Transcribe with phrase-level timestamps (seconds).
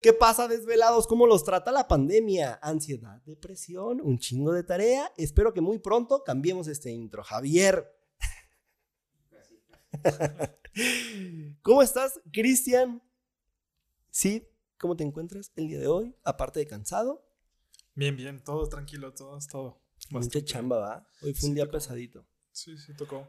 [0.00, 1.06] ¿Qué pasa, desvelados?
[1.06, 2.58] ¿Cómo los trata la pandemia?
[2.62, 5.12] Ansiedad, depresión, un chingo de tarea.
[5.18, 7.22] Espero que muy pronto cambiemos este intro.
[7.22, 7.86] Javier.
[11.62, 13.02] ¿Cómo estás, Cristian?
[14.10, 16.16] Sí, ¿cómo te encuentras el día de hoy?
[16.24, 17.28] Aparte de cansado.
[17.94, 19.82] Bien, bien, todo tranquilo, todo, todo.
[20.08, 21.06] Mucha chamba, ¿va?
[21.20, 22.26] Hoy fue un día pesadito.
[22.52, 23.28] Sí, sí, tocó.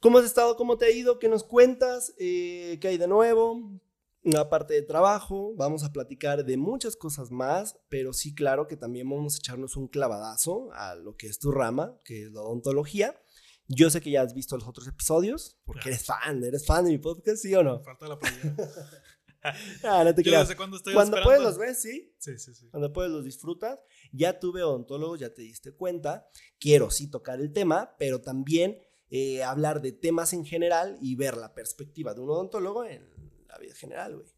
[0.00, 0.54] ¿Cómo has estado?
[0.56, 1.18] ¿Cómo te ha ido?
[1.18, 2.12] ¿Qué nos cuentas?
[2.18, 3.80] Eh, ¿Qué hay de nuevo?
[4.24, 8.76] Una parte de trabajo, vamos a platicar de muchas cosas más, pero sí, claro que
[8.76, 12.40] también vamos a echarnos un clavadazo a lo que es tu rama, que es la
[12.40, 13.20] odontología.
[13.68, 16.92] Yo sé que ya has visto los otros episodios, porque eres fan, eres fan de
[16.92, 17.82] mi podcast, ¿sí o no?
[17.82, 18.56] Falta la playa.
[19.84, 22.14] ah, no te Yo desde cuando estoy Cuando esperando- puedes los ves, ¿sí?
[22.18, 22.68] Sí, sí, sí.
[22.70, 23.78] Cuando puedes los disfrutas.
[24.10, 26.26] Ya tuve odontólogos, ya te diste cuenta.
[26.58, 28.78] Quiero sí tocar el tema, pero también
[29.10, 33.06] eh, hablar de temas en general y ver la perspectiva de un odontólogo en
[33.54, 34.28] la vida general, güey.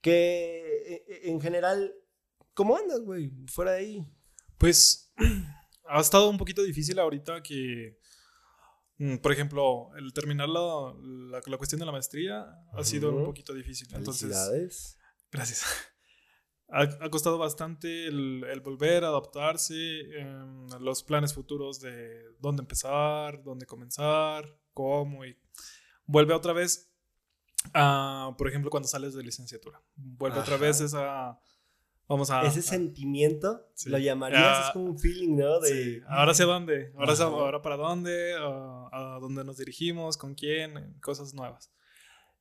[0.00, 1.94] Que eh, en general,
[2.54, 3.32] ¿cómo andas, güey?
[3.46, 4.12] Fuera de ahí.
[4.58, 5.12] Pues
[5.88, 7.98] ha estado un poquito difícil ahorita que,
[8.98, 13.24] mm, por ejemplo, el terminar la, la, la cuestión de la maestría ha sido un
[13.24, 13.88] poquito difícil.
[13.94, 14.96] Entonces,
[15.30, 15.64] gracias.
[16.68, 22.62] Ha, ha costado bastante el, el volver a adaptarse, em, los planes futuros de dónde
[22.62, 25.38] empezar, dónde comenzar, cómo y
[26.06, 26.92] vuelve otra vez
[27.74, 29.80] a, por ejemplo, cuando sales de licenciatura.
[29.96, 30.62] Vuelve otra Ajá.
[30.64, 31.38] vez esa,
[32.08, 32.42] vamos a...
[32.42, 33.90] Ese a- sentimiento, sí.
[33.90, 35.60] lo llamarías, Ah, es como un feeling, ¿no?
[35.60, 40.16] De, Sí, ahora hacia dónde, ahora, hacia- ahora para dónde, a, a dónde nos dirigimos,
[40.16, 41.70] con quién, cosas nuevas.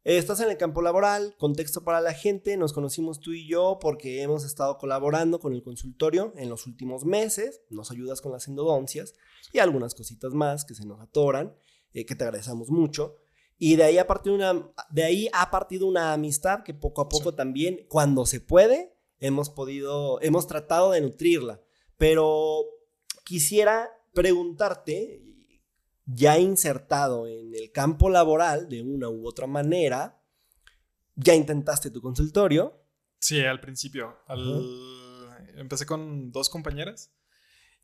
[0.03, 3.79] Eh, Estás en el campo laboral, contexto para la gente, nos conocimos tú y yo
[3.81, 8.47] porque hemos estado colaborando con el consultorio en los últimos meses, nos ayudas con las
[8.47, 9.15] endodoncias
[9.51, 11.55] y algunas cositas más que se nos atoran,
[11.93, 13.15] eh, que te agradecemos mucho.
[13.57, 17.09] Y de ahí, ha partido una, de ahí ha partido una amistad que poco a
[17.09, 17.35] poco Sí.
[17.37, 21.61] también, cuando se puede, hemos podido, hemos tratado de nutrirla.
[21.97, 22.63] Pero
[23.23, 25.21] quisiera preguntarte,
[26.05, 30.21] ya insertado en el campo laboral de una u otra manera,
[31.15, 32.77] ya intentaste tu consultorio.
[33.19, 34.17] Sí, al principio.
[34.27, 35.15] al-
[35.55, 37.13] Empecé con dos compañeras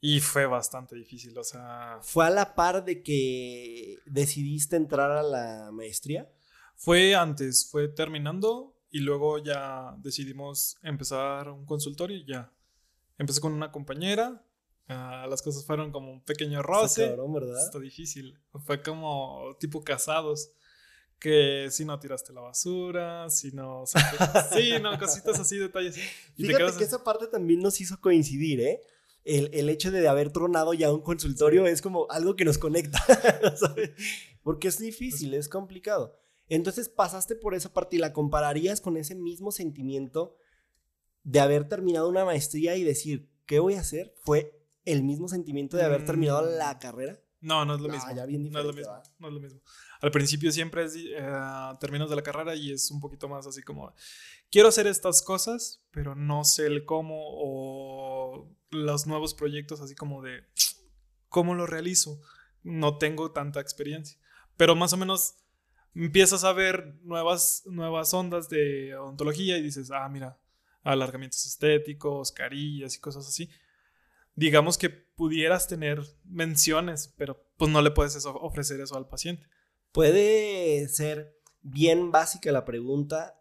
[0.01, 1.37] y fue bastante difícil.
[1.37, 6.29] O sea, ¿Fue a la par de que decidiste entrar a la maestría?
[6.75, 12.51] fue antes, fue terminando y luego ya decidimos empezar un consultorio y ya.
[13.19, 14.43] Empecé con una compañera,
[14.87, 17.07] ah, las cosas fueron como un pequeño Está roce.
[17.09, 17.63] cabrón, ¿verdad?
[17.63, 18.39] Está difícil.
[18.65, 20.51] Fue como tipo casados.
[21.19, 23.83] Que si no tiraste la basura, si no.
[24.51, 25.95] sí, no, cositas así, detalles.
[26.35, 28.81] Y te Fíjate quedas que esa parte también nos hizo coincidir, ¿eh?
[29.23, 32.99] El, el hecho de haber tronado ya un consultorio es como algo que nos conecta,
[33.55, 33.91] ¿sabes?
[34.43, 36.17] Porque es difícil, es complicado.
[36.49, 40.35] Entonces pasaste por esa parte y la compararías con ese mismo sentimiento
[41.23, 44.13] de haber terminado una maestría y decir, ¿qué voy a hacer?
[44.23, 46.57] ¿Fue el mismo sentimiento de haber terminado Mm.
[46.57, 47.19] la carrera?
[47.41, 48.15] No, no es lo Ah, mismo.
[48.15, 48.91] ya bien no es lo mismo.
[48.91, 49.03] ¿va?
[49.19, 49.61] No es lo mismo.
[50.01, 51.21] Al principio siempre es, eh,
[51.79, 53.93] terminas de la carrera y es un poquito más así como,
[54.51, 60.21] quiero hacer estas cosas, pero no sé el cómo o los nuevos proyectos así como
[60.21, 60.43] de,
[61.29, 62.19] ¿cómo lo realizo?
[62.63, 64.19] No tengo tanta experiencia.
[64.57, 65.35] Pero más o menos
[65.95, 70.39] empiezas a ver nuevas, nuevas ondas de odontología y dices, ah, mira,
[70.83, 73.49] alargamientos estéticos, carillas y cosas así.
[74.35, 79.47] Digamos que pudieras tener menciones, pero pues no le puedes ofrecer eso al paciente.
[79.91, 83.40] Puede ser bien básica la pregunta,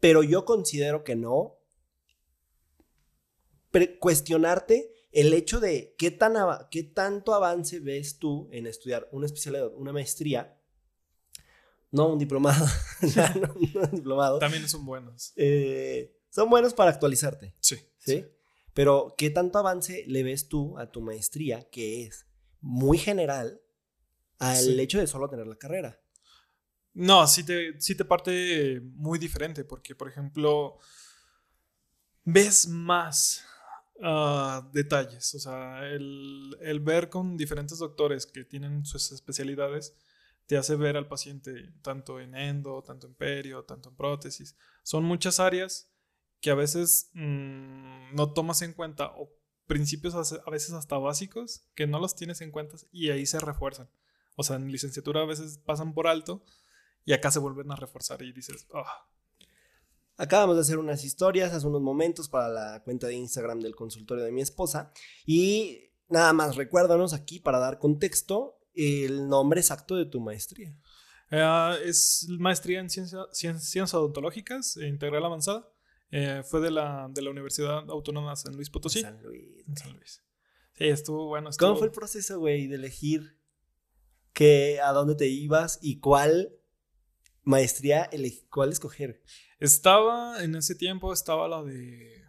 [0.00, 1.56] pero yo considero que no.
[3.70, 6.34] Pre- cuestionarte el hecho de qué, tan
[6.70, 10.58] qué tanto avance ves tú en estudiar una especialidad, una maestría,
[11.90, 12.66] no un diplomado,
[13.40, 15.32] no, no un diplomado, También son buenos.
[15.36, 17.76] eh, son buenos para actualizarte, Sí.
[17.98, 18.24] ¿sí?
[18.74, 22.26] Pero qué tanto avance le ves tú a tu maestría, que es
[22.60, 23.60] muy general,
[24.38, 24.80] al Sí.
[24.80, 26.00] hecho de solo tener la carrera.
[26.98, 30.78] No, sí te, sí te parte muy diferente, porque, por ejemplo,
[32.24, 33.44] ves más
[34.02, 35.32] ah, detalles.
[35.36, 39.94] O sea, el, el ver con diferentes doctores que tienen sus especialidades
[40.46, 44.56] te hace ver al paciente tanto en endo, tanto en perio, tanto en prótesis.
[44.82, 45.88] Son muchas áreas
[46.40, 49.30] que a veces mm, no tomas en cuenta o
[49.66, 53.88] principios a veces hasta básicos que no los tienes en cuenta y ahí se refuerzan.
[54.34, 56.44] O sea, en licenciatura a veces pasan por alto
[57.04, 59.06] y acá se vuelven a reforzar y dices, ah,
[60.20, 64.24] Acabamos de hacer unas historias hace unos momentos para la cuenta de Instagram del consultorio
[64.24, 64.92] de mi esposa.
[65.24, 70.76] Y nada más, recuérdanos aquí para dar contexto el nombre exacto de tu maestría.
[71.30, 75.70] Eh, es maestría en ciencia- cien- ciencias odontológicas e integral avanzada.
[76.10, 79.02] Eh, fue de la, de la Universidad Autónoma de San Luis Potosí.
[79.02, 79.64] San Luis.
[79.68, 80.24] En San Luis.
[80.74, 81.50] Sí, estuvo bueno.
[81.60, 83.38] ¿Cómo fue el proceso, güey, de elegir
[84.32, 86.57] qué, a dónde te ibas y cuál
[87.48, 88.08] maestría,
[88.50, 89.22] cuál escoger?
[89.58, 92.22] Estaba, en ese tiempo, estaba la de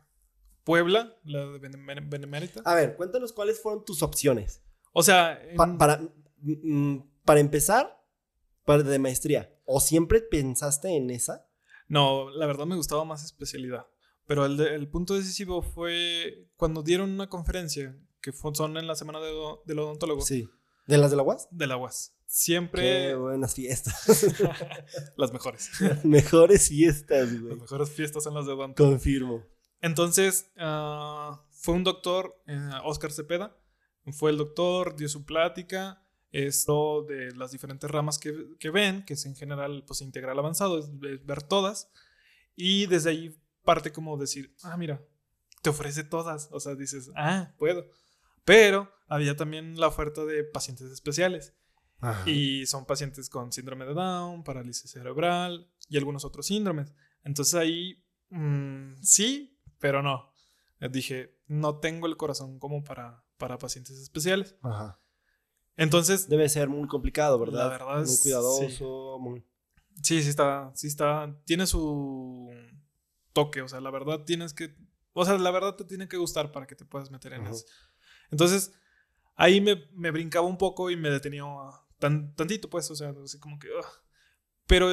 [0.63, 2.62] Puebla, la de Bene- Bene- Benemérita.
[2.66, 4.62] A ver, cuéntanos cuáles fueron tus opciones.
[4.94, 6.01] O sea, en- Pa- para,
[6.42, 8.01] mm, para empezar,
[8.66, 9.54] para de maestría.
[9.66, 11.45] ¿O siempre pensaste en esa?
[11.92, 13.88] no, la verdad me gustaba más especialidad.
[14.27, 18.86] Pero el, de- el punto decisivo fue cuando dieron una conferencia, que fue- son en
[18.86, 19.31] la semana de
[19.66, 20.48] del odontólogo, Sí.
[20.89, 21.47] ¿De las de la UAS?
[21.51, 22.15] de la UAS.
[22.15, 24.25] Qué Siempre buenas fiestas.
[25.18, 25.69] las mejores.
[25.80, 27.53] Las mejores fiestas, güey.
[27.53, 28.95] Las mejores fiestas son las de odontólogo.
[28.95, 29.45] Confirmo.
[29.81, 33.56] Entonces, ah, fue un doctor, eh, Oscar Cepeda,
[34.13, 39.13] fue el doctor, dio su plática, esto de las diferentes ramas que, que ven, que
[39.13, 41.92] es en general pues integral avanzado, es, es ver todas,
[42.56, 45.06] y desde ahí parte como decir, ah, mira,
[45.62, 47.85] te ofrece todas, o sea, dices, ah, puedo,
[48.44, 51.53] pero había también la oferta de pacientes especiales,
[52.00, 52.29] Ajá.
[52.29, 56.94] y son pacientes con síndrome de Down, parálisis cerebral y algunos otros síndromes.
[57.23, 60.33] Entonces ahí mm, sí, pero no.
[60.79, 64.56] Eh, Dije, no tengo el corazón como para, para pacientes especiales.
[64.61, 65.01] Ajá.
[65.75, 67.65] Entonces, Debe ser muy complicado, ¿verdad?
[67.65, 69.45] La verdad Muy es- cuidadoso, muy...
[70.03, 72.50] sí, sí está, sí está, tiene su
[73.33, 74.75] toque, o sea, la verdad tienes que,
[75.13, 77.51] o sea, la verdad te tiene que gustar para que te puedas meter en Ujú.
[77.56, 77.65] eso.
[78.31, 78.73] Entonces,
[79.39, 81.44] ahí me, me brincaba un poco y me detenía
[81.97, 83.69] tan, tantito, pues, o sea, así como que...
[83.69, 83.86] ugh.
[84.68, 84.89] Pero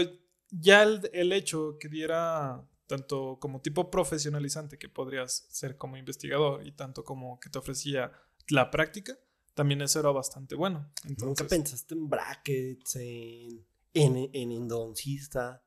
[0.51, 6.65] ya el, el hecho que diera tanto como tipo profesionalizante que podrías ser como investigador
[6.65, 8.13] y tanto como que te ofrecía
[8.49, 9.19] la práctica,
[9.55, 10.93] también eso era bastante bueno.
[11.05, 15.63] ¿Nunca Entonces, pensaste en brackets, en, en, en endodoncista?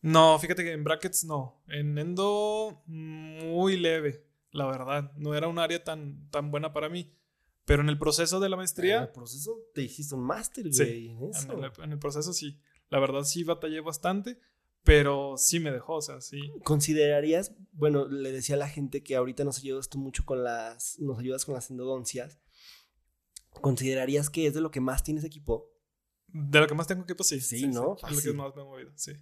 [0.00, 1.62] no, fíjate que en brackets no.
[1.68, 5.12] En endo, muy leve, la verdad.
[5.16, 7.12] No era un área tan, tan buena para mí.
[7.66, 10.82] Pero en el proceso de la En el maestría, proceso te hiciste un máster, Sí,
[10.84, 11.52] güey, en eso.
[11.52, 12.58] en el, en el proceso sí.
[12.88, 14.38] La verdad sí batallé bastante,
[14.84, 16.38] pero sí me dejó, o sea, sí.
[16.64, 20.98] ¿Considerarías, bueno, le decía a la gente que ahorita nos ayudas tú mucho con las,
[21.00, 22.38] nos ayudas con las endodoncias,
[23.60, 25.72] ¿considerarías que es de lo que más tienes equipo?
[26.28, 27.40] De lo que más tengo que pues sí.
[27.40, 27.96] Sí, ¿no?
[28.08, 29.12] Es lo que más me he movido, sí.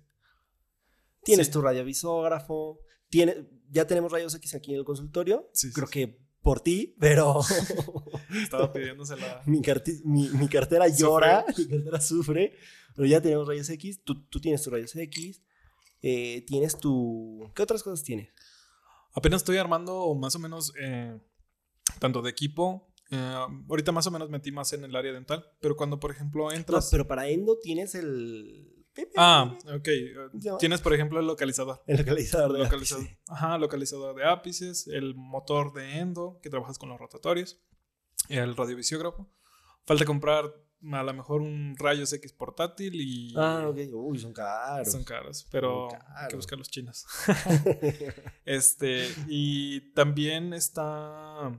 [1.22, 1.52] Tienes Sí.
[1.52, 5.92] tu radiovisógrafo, tiene, ya tenemos rayos X aquí en el consultorio, Sí, sí, creo sí.
[5.92, 7.40] que por ti, pero
[8.42, 9.42] Estaba pidiéndosela.
[9.46, 11.00] mi, carti- mi, mi cartera Sufre.
[11.00, 12.52] llora, mi cartera sufre,
[12.94, 15.42] pero ya tenemos rayos X, tú, tú tienes tus rayos X,
[16.02, 17.50] eh, tienes tu...
[17.54, 18.28] ¿Qué otras cosas tienes?
[19.14, 21.18] Apenas estoy armando más o menos eh,
[21.98, 22.92] tanto de equipo.
[23.10, 26.44] eh, ahorita más o menos metí más en el área dental, pero cuando por ejemplo
[26.44, 26.88] No, entras...
[26.90, 28.70] pero para endo tienes el...
[29.16, 29.88] Ah, ok.
[30.58, 31.82] Tienes por ejemplo el localizador.
[31.86, 33.04] El localizador de Localizador.
[33.04, 33.18] ápice.
[33.28, 37.60] Ajá, localizador de ápices, el motor de endo, que trabajas con los rotatorios,
[38.28, 39.28] el radiovisiógrafo.
[39.86, 40.54] Falta comprar
[40.92, 43.78] a lo mejor un rayos X portátil y Ah, ok.
[43.92, 44.92] Uy, son caros.
[44.92, 47.06] son caros, pero hay que buscar los chinos.
[48.44, 51.50] este, y también está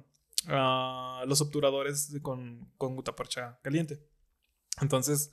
[0.47, 3.99] ah, los obturadores con, con gutaparcha caliente.
[4.81, 5.31] Entonces,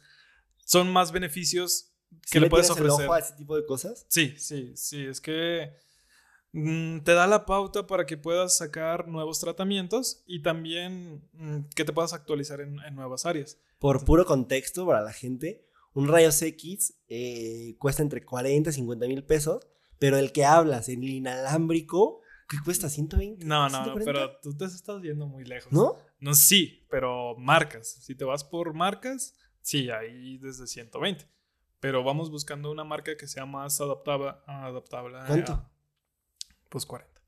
[0.65, 1.92] son más beneficios
[2.27, 3.07] ¿Sí le puedes tienes el ofrecer.
[3.07, 4.07] ojo a ese tipo de cosas?
[4.09, 5.73] Sí, sí, sí, es que
[6.53, 11.85] mm, te da la pauta para que puedas sacar nuevos tratamientos y también mm, que
[11.85, 13.59] te puedas actualizar en, en nuevas áreas.
[13.79, 19.07] Por puro contexto para la gente, un rayos X eh, cuesta entre 40 y 50
[19.09, 19.67] mil pesos,
[19.99, 22.89] pero el que hablas, el inalámbrico, ¿qué cuesta?
[22.89, 23.45] ¿120?
[23.45, 24.05] No, no, 140?
[24.05, 25.73] pero tú te estás yendo muy lejos.
[25.73, 25.97] ¿No?
[26.19, 27.89] No, sí, pero marcas.
[28.01, 31.27] Si te vas por marcas, sí, ahí desde 120.
[31.83, 34.35] Pero vamos buscando una marca que sea más adaptable.
[34.47, 35.69] adaptable a- ¿Cuánto?
[36.69, 37.21] pues 40.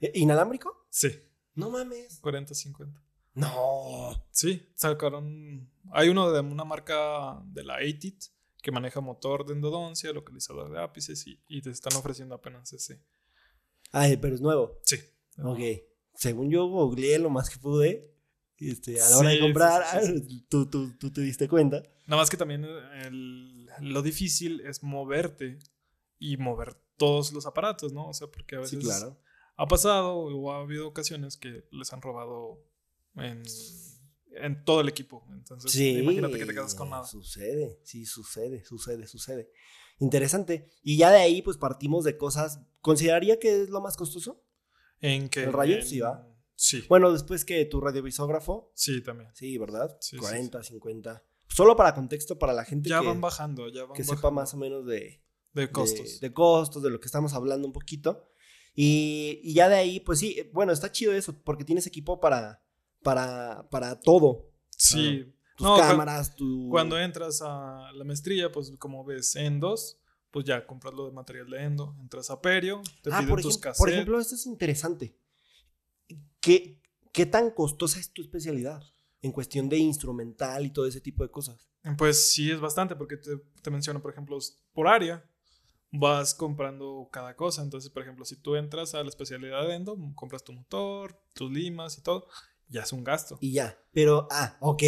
[0.00, 0.86] ¿Eh, ¿Inalámbrico?
[0.88, 1.10] Sí,
[1.54, 2.18] No mames.
[2.20, 3.00] 40, 50.
[3.34, 4.24] No.
[4.30, 5.70] Sí, sacaron.
[5.92, 8.24] Hay uno de una marca de la ATIT
[8.62, 13.04] que maneja motor de endodoncia, localizador de ápices y, y te están ofreciendo apenas ese.
[13.92, 14.80] Ay, pero es nuevo.
[14.84, 14.96] Sí.
[15.38, 15.58] Ok.
[16.14, 18.10] Según yo googleé lo más que pude,
[18.56, 21.82] este, a la hora Sí, de comprar, sí, sí, Tú, tú, tú te diste cuenta.
[22.12, 22.62] Nada más que también
[23.06, 25.58] el- lo difícil es moverte
[26.18, 28.08] y mover todos los aparatos, ¿no?
[28.08, 29.18] O sea, porque a Sí, veces claro.
[29.56, 32.62] ha pasado o ha habido ocasiones que les han robado
[33.16, 33.42] en,
[34.36, 35.26] en todo el equipo.
[35.30, 37.06] Entonces, Sí, imagínate que te quedas con nada.
[37.06, 39.50] Sucede, sí, sucede, sucede, sucede.
[39.98, 40.68] Interesante.
[40.82, 42.60] Y ya de ahí, pues partimos de cosas.
[42.82, 44.44] ¿Consideraría que es lo más costoso?
[45.00, 45.44] En que.
[45.44, 45.76] ¿El rayo?
[45.76, 46.28] en- Sí, va.
[46.56, 49.30] Sí, Bueno, después que tu radiovisógrafo, sí, también.
[49.34, 49.96] sí, ¿verdad?
[50.02, 51.24] Sí, sí, 40, 50.
[51.54, 54.16] Solo para contexto, para la gente Ya que, van bajando, ya van que bajando.
[54.16, 55.22] sepa más o menos de.
[55.52, 56.20] De costos.
[56.20, 58.26] De, costos, de lo que estamos hablando un poquito.
[58.74, 62.64] Y, y, ya de ahí, pues sí, bueno, está chido eso, porque tienes equipo para,
[63.02, 64.50] para, para todo.
[64.70, 65.30] Sí.
[65.58, 66.70] tus cámaras, tu...
[66.70, 71.50] Cuando entras a la maestría, pues como ves Endos, pues ya compras lo de material
[71.50, 73.78] de Endo, entras a Perio, te ah, piden tus cassettes.
[73.78, 75.18] Por ejemplo, esto es interesante.
[76.40, 76.80] ¿Qué,
[77.12, 78.91] ¿Qué tan costosa es tu especialidad
[79.22, 81.68] en cuestión de instrumental y todo ese tipo de cosas?
[81.96, 83.30] Pues sí, es bastante, porque te,
[83.62, 84.38] te menciono, por ejemplo,
[84.72, 85.24] por área,
[85.92, 87.62] vas comprando cada cosa.
[87.62, 91.50] Entonces, por ejemplo, si tú entras a la especialidad de endo, compras tu motor, tus
[91.50, 92.26] limas y todo,
[92.68, 93.38] ya es un gasto.
[93.40, 93.78] Y ya.
[93.92, 94.82] Pero, ah, ok.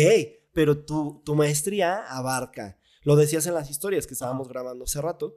[0.53, 2.79] Pero tu, tu maestría abarca.
[3.03, 5.37] Lo decías en las historias que estábamos grabando hace rato.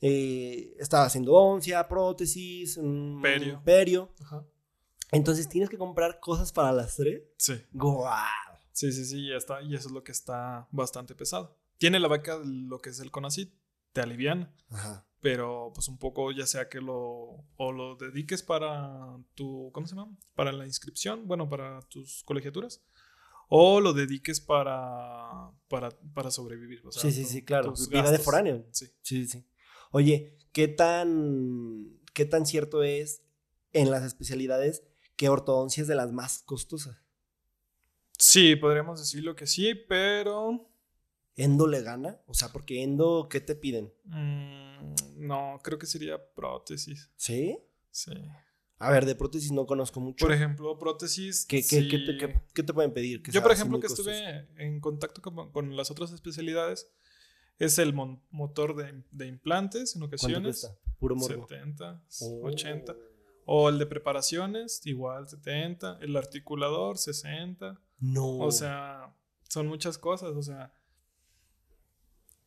[0.00, 3.62] Eh, estaba haciendo oncia, prótesis, mm, Perio.
[3.64, 4.14] perio.
[4.20, 4.44] Ajá.
[5.12, 7.22] Entonces tienes que comprar cosas para las tres.
[7.36, 7.54] Sí.
[7.72, 8.16] ¡Guau!
[8.72, 9.62] Sí, sí, sí, ya está.
[9.62, 11.58] Y eso es lo que está bastante pesado.
[11.76, 13.52] Tiene la de lo que es el CONACYT,
[13.92, 14.54] te aliviana.
[14.70, 15.06] Ajá.
[15.20, 19.94] Pero pues un poco ya sea que lo o lo dediques para tu, ¿cómo se
[19.94, 20.16] llama?
[20.34, 22.82] Para la inscripción, bueno, para tus colegiaturas.
[23.48, 26.80] O lo dediques para, para, para sobrevivir.
[26.86, 27.74] O sea, sí, sí, sí, claro.
[27.90, 28.66] Vida de foráneo.
[28.70, 29.46] Sí, sí, sí.
[29.90, 33.22] Oye, ¿qué tan, ¿qué tan cierto es
[33.74, 34.84] en las especialidades
[35.16, 36.96] que ortodoncia es de las más costosas?
[38.18, 40.68] Sí, podríamos decirlo que sí, pero
[41.34, 42.20] ¿Endo le gana?
[42.26, 43.92] O sea, porque Endo, ¿qué te piden?
[44.04, 44.94] mm,
[45.26, 47.10] no, creo que sería prótesis.
[47.16, 47.58] ¿Sí?
[47.90, 48.12] Sí.
[48.78, 50.24] A ver, de prótesis no conozco mucho.
[50.26, 51.46] Por ejemplo, prótesis.
[51.46, 52.04] ¿Qué, qué- qué sí.
[52.06, 53.22] te, qué- qué te pueden pedir?
[53.30, 54.10] Yo, por ejemplo, que costoso?
[54.10, 56.90] estuve en contacto con, con las otras especialidades,
[57.58, 60.60] es el mon- motor de, de implantes en ¿Cuánto ocasiones.
[60.60, 60.78] cuesta?
[60.98, 61.46] Puro morbo.
[61.48, 62.40] 70, Oh.
[62.48, 62.94] 80.
[63.44, 65.98] O el de preparaciones, igual 70.
[66.00, 67.80] El articulador, 60.
[68.00, 68.38] No.
[68.38, 69.14] O sea,
[69.48, 70.30] son muchas cosas.
[70.36, 70.72] O sea,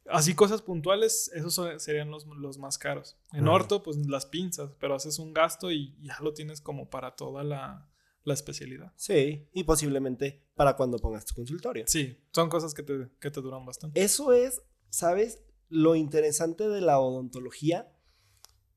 [0.09, 3.17] así cosas puntuales, esos son- serían los, los más caros.
[3.33, 7.15] En orto, pues las pinzas, pero haces un gasto y ya lo tienes como para
[7.15, 7.89] toda la,
[8.23, 8.93] la especialidad.
[8.95, 11.85] Sí, y posiblemente para cuando pongas tu consultorio.
[11.87, 14.01] Sí, son cosas que te, que te duran bastante.
[14.01, 15.41] Eso es, ¿sabes?
[15.69, 17.91] Lo interesante de la odontología.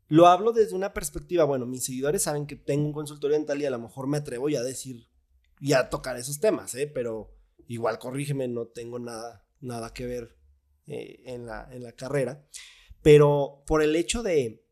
[0.09, 3.67] Lo hablo desde una perspectiva, bueno, mis seguidores saben que tengo un consultorio dental y
[3.67, 5.09] a lo mejor me atrevo ya a decir,
[5.61, 6.87] ya a tocar esos temas, ¿eh?
[6.87, 7.37] Pero
[7.67, 10.37] igual corrígeme, no tengo nada, nada que ver
[10.87, 12.49] eh, en, la, en la carrera.
[13.03, 14.67] Pero por el hecho de,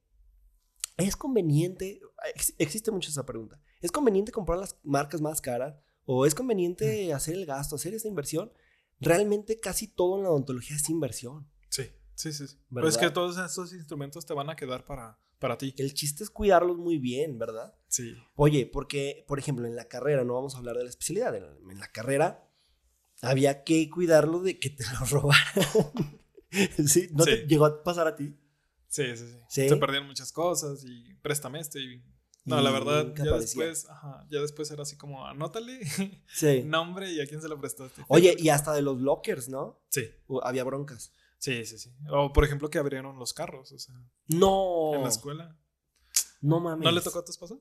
[0.97, 2.01] ¿es conveniente?
[2.35, 3.61] Ex- existe mucho esa pregunta.
[3.83, 5.77] ¿Es conveniente comprar las marcas más caras?
[6.07, 8.53] ¿O es conveniente hacer el gasto, hacer esa inversión?
[9.01, 11.51] Realmente casi todo en la odontología es inversión.
[11.69, 12.49] Sí, sí, sí.
[12.49, 12.57] sí.
[12.71, 12.89] ¿Verdad?
[12.89, 15.75] Pues que todos estos instrumentos te van a quedar para, para ti.
[15.79, 17.75] El chiste es cuidarlos muy bien, ¿verdad?
[17.87, 18.15] Sí.
[18.35, 21.45] Oye, porque, por ejemplo, en la carrera, no vamos a hablar de la especialidad, en
[21.45, 22.43] la, en la carrera
[23.23, 25.65] había que cuidarlo de que te lo robaran.
[26.87, 27.09] ¿Sí?
[27.13, 28.35] ¿No te llegó a pasar a ti?
[28.89, 29.69] Sí, sí, sí, ¿Sí?
[29.69, 32.03] Se perdían muchas cosas y préstame este y...
[32.45, 33.65] No, Y la verdad, ya aparecía.
[33.67, 35.81] después, ajá, ya después era así como, anótale
[36.65, 38.05] nombre y a quién se lo prestaste.
[38.07, 39.83] Oye, y hasta de los lockers, ¿no?
[39.89, 40.09] Sí,
[40.45, 41.13] había broncas.
[41.39, 41.91] Sí, sí, sí.
[42.11, 43.95] O por ejemplo que abrieron los carros, o sea,
[44.29, 44.95] No.
[44.95, 45.57] en la escuela.
[46.41, 46.85] No mames.
[46.85, 47.57] ¿No le tocó a tu esposa?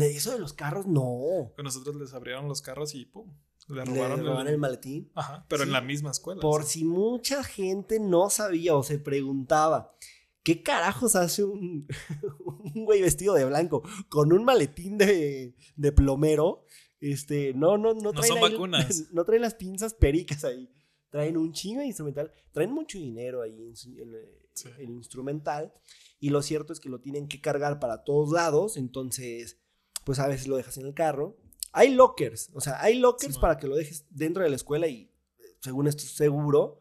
[0.00, 1.52] Eso de los carros, no.
[1.56, 3.28] Que nosotros les abrieron los carros y pum,
[3.68, 4.54] le Le robaron, el...
[4.54, 5.10] el maletín.
[5.14, 5.68] Ajá, pero Sí.
[5.68, 6.40] en la misma escuela.
[6.40, 9.94] Por si mucha gente no sabía o se preguntaba,
[10.42, 11.86] ¿qué carajos hace un,
[12.74, 16.64] un güey vestido de blanco con un maletín de, de plomero?
[17.00, 19.04] Este, no, no, no No traen son ahí- vacunas.
[19.12, 20.70] No traen las pinzas pericas ahí.
[21.14, 22.32] Traen un chingo de instrumental.
[22.50, 24.68] Traen mucho dinero ahí en, en, eh, Sí.
[24.78, 25.72] el instrumental.
[26.18, 28.76] Y lo cierto es que lo tienen que cargar para todos lados.
[28.76, 29.60] Entonces,
[30.02, 31.36] pues a veces lo dejas en el carro.
[31.72, 32.50] Hay lockers.
[32.52, 35.02] O sea, hay lockers Sí, para que lo dejes dentro de la escuela y
[35.38, 36.80] eh, según esto es seguro.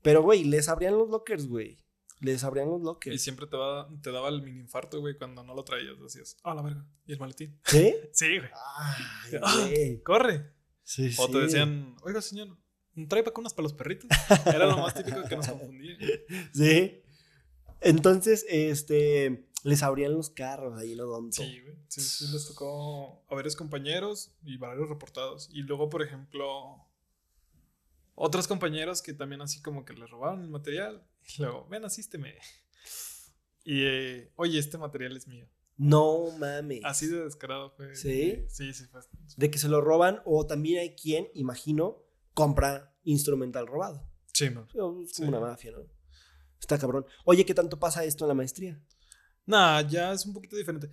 [0.00, 1.76] Pero, güey, les abrían los lockers, güey.
[2.20, 3.20] Les abrían los Y lockers.
[3.22, 6.00] siempre te, va- te daba el mini infarto, güey, cuando no lo traías.
[6.00, 6.86] Decías, ah, la verga.
[7.04, 7.60] ¿Y el maletín?
[7.66, 7.94] ¿Sí?
[8.12, 8.50] Sí, güey.
[8.78, 9.04] Ay,
[9.42, 10.02] Ah, güey.
[10.02, 10.50] Corre.
[10.82, 12.56] Sí, O te decían, oiga, señor,
[13.08, 14.08] ¿trae vacunas para los perritos?
[14.46, 15.96] Era lo más típico que nos confundía.
[16.54, 17.02] Sí.
[17.80, 21.42] Entonces, este, les abrían los carros ahí en Odonto.
[21.42, 21.76] Sí, güey.
[21.88, 25.48] Sí, sí, les tocó a varios compañeros y varios reportados.
[25.52, 26.86] Y luego, por ejemplo,
[28.14, 31.06] otros compañeros que también así como que les robaron el material.
[31.36, 32.36] Y luego, ven, asísteme.
[33.64, 35.48] Y, eh, oye, este material es mío.
[35.76, 36.80] No mames.
[36.84, 37.94] Así de descarado fue.
[37.94, 38.46] ¿Sí?
[38.48, 39.02] Sí, sí, fue.
[39.36, 42.05] De que se lo roban, o también hay quien, imagino,
[42.36, 44.06] compra instrumental robado.
[44.34, 44.66] Sí, man.
[44.68, 45.22] Es como Sí.
[45.24, 45.78] una mafia, ¿no?
[46.60, 47.06] Está cabrón.
[47.24, 48.78] Oye, ¿qué tanto pasa esto en la maestría?
[49.46, 50.90] Nah, ya es un poquito diferente.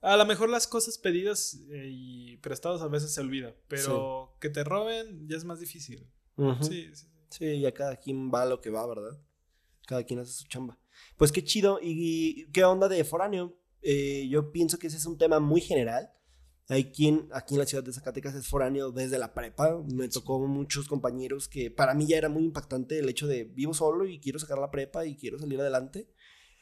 [0.00, 4.50] A lo mejor las cosas pedidas eh, y prestadas a veces se olvida, pero que
[4.50, 6.06] te roben ya es más difícil.
[6.60, 7.60] Sí, sí, sí.
[7.60, 9.18] Ya cada quien va lo que va, ¿verdad?
[9.88, 10.78] Cada quien hace su chamba.
[11.16, 11.80] Pues qué chido.
[11.82, 13.56] ¿Y qué onda de foráneo?
[13.82, 16.12] Eh, yo pienso que ese es un tema muy general.
[16.68, 19.82] Hay quien aquí en la ciudad de Zacatecas es foráneo desde la prepa.
[19.92, 23.74] Me tocó muchos compañeros que para mí ya era muy impactante el hecho de vivo
[23.74, 26.08] solo y quiero sacar la prepa y quiero salir adelante.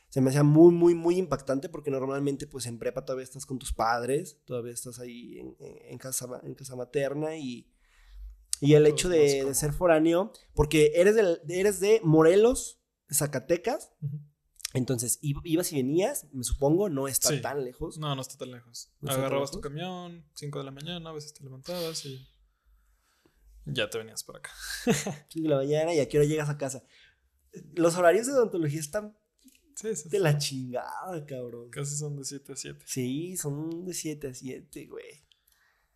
[0.08, 3.58] Se me hacía muy, muy, muy impactante porque normalmente pues en prepa todavía estás con
[3.58, 7.72] tus padres, todavía estás ahí en, en casa, en casa materna y,
[8.60, 13.92] y el hecho de, de, ser foráneo, porque eres, del, eres de Morelos, Zacatecas.
[14.74, 17.98] Entonces, ibas y venías, me supongo, no está tan lejos.
[17.98, 18.90] No, no está tan lejos.
[19.06, 22.26] Agarrabas tu camión, 5 de la mañana, a veces te levantabas y
[23.66, 24.50] ya te venías por acá.
[24.84, 26.84] 5 de la mañana y a qué hora llegas a casa.
[27.74, 29.16] Los horarios de odontología están
[29.82, 31.70] de la chingada, cabrón.
[31.70, 32.84] Casi son de 7 a 7.
[32.86, 35.26] Sí, son de 7 a 7, güey.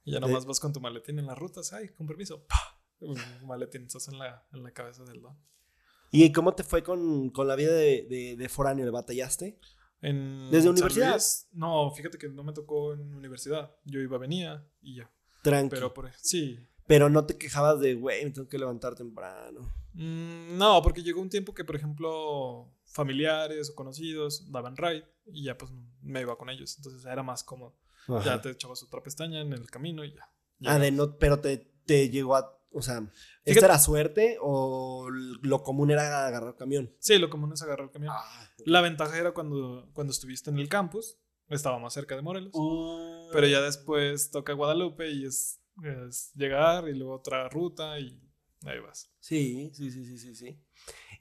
[0.04, 2.47] Y ya nomás vas con tu maletín en las rutas, ay, con permiso.
[3.00, 5.37] Un maletín, estás en la, en la cabeza del don.
[6.25, 8.85] ¿Y cómo te fue con, con la vida de, de, de foráneo?
[8.85, 9.58] ¿Le batallaste?
[10.00, 11.20] En ¿Desde universidad?
[11.52, 13.75] no, fíjate que no me tocó en universidad.
[13.85, 15.11] Yo iba, venía y ya.
[15.42, 15.92] Tranquilo.
[15.92, 16.58] Pero por, sí.
[16.87, 19.61] Pero no te quejabas de, güey, me tengo que levantar temprano.
[19.94, 25.44] Mm, no, porque llegó un tiempo que, por ejemplo, familiares o conocidos daban ride y
[25.44, 25.70] ya pues
[26.00, 26.76] me iba con ellos.
[26.76, 27.76] Entonces era más cómodo.
[28.25, 30.30] Ya te echabas otra pestaña en el camino y ya.
[30.66, 33.11] ah, de no, pero te, te llegó a o sea,
[33.44, 36.94] ¿esta era suerte o lo común era agarrar camión?
[36.99, 38.12] Sí, lo común es agarrar camión.
[38.14, 41.18] Ah, la ventaja era cuando, cuando estuviste en el campus,
[41.49, 42.50] estaba más cerca de Morelos.
[42.54, 43.28] Oh.
[43.32, 45.61] Pero ya después toca Guadalupe y es,
[46.35, 48.20] llegar y luego otra ruta y
[48.64, 49.11] ahí vas.
[49.20, 50.35] Sí, sí, sí, sí, sí.
[50.35, 50.61] sí.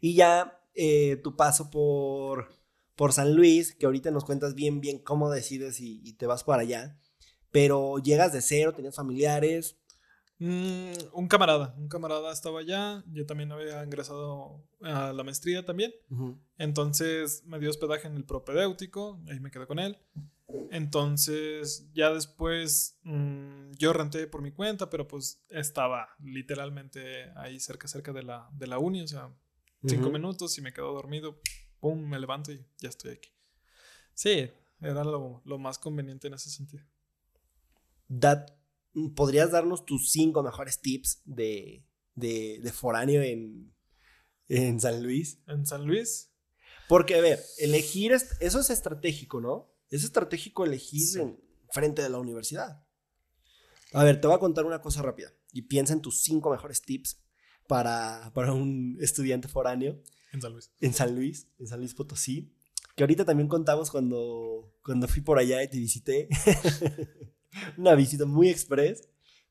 [0.02, 2.50] Y ya eh, tu paso por,
[2.96, 6.44] por San Luis, que ahorita nos cuentas bien, bien cómo decides y, y te vas
[6.44, 7.00] para allá.
[7.52, 9.78] Pero llegas de cero, tenías familiares.
[10.38, 15.94] Mm, un camarada, un camarada estaba allá, yo también había ingresado a la maestría también,
[16.58, 19.98] entonces me dio hospedaje en el propedéutico, ahí me quedé con él,
[20.72, 27.88] entonces ya después mm, yo renté por mi cuenta, pero pues estaba literalmente ahí cerca,
[27.88, 29.34] cerca de la, de la uni, o sea,
[29.86, 31.40] cinco minutos y me quedo dormido,
[31.80, 33.30] pum, me levanto y ya estoy aquí.
[34.14, 36.84] Sí, era lo, lo más conveniente en ese sentido.
[38.20, 38.50] That
[39.16, 43.74] ¿podrías darnos tus cinco mejores tips de, de, foráneo en,
[44.48, 45.40] en San Luis?
[45.48, 46.32] En San Luis.
[46.88, 49.74] Porque, a ver, elegir, eso es estratégico, ¿no?
[49.90, 51.40] Es estratégico elegir en
[51.72, 52.86] frente de la universidad.
[53.94, 56.82] A ver, te voy a contar una cosa rápida y piensa en tus cinco mejores
[56.82, 57.22] tips
[57.68, 60.02] para, para un estudiante foráneo.
[60.32, 60.72] En San Luis.
[60.82, 62.54] En San Luis, en San Luis Potosí.
[62.96, 66.30] Que ahorita también contamos cuando, cuando fui por allá y te visité.
[67.78, 69.10] una visita muy express,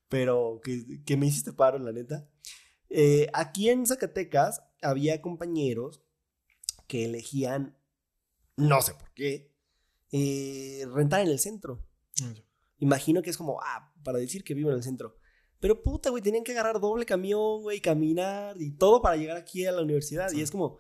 [0.09, 2.29] pero que, que me hiciste paro, la neta.
[2.89, 6.03] Eh, aquí en Zacatecas había compañeros
[6.87, 7.77] que elegían,
[8.57, 9.53] no sé por qué,
[10.13, 11.85] eh, rentar en el centro.
[12.21, 12.39] Mm,
[12.79, 15.17] Imagino que es como, ah, para decir que vivo en el centro.
[15.59, 19.65] Pero puta, güey, tenían que agarrar doble camión, güey, caminar y todo para llegar aquí
[19.65, 20.31] a la universidad.
[20.33, 20.79] Y es como,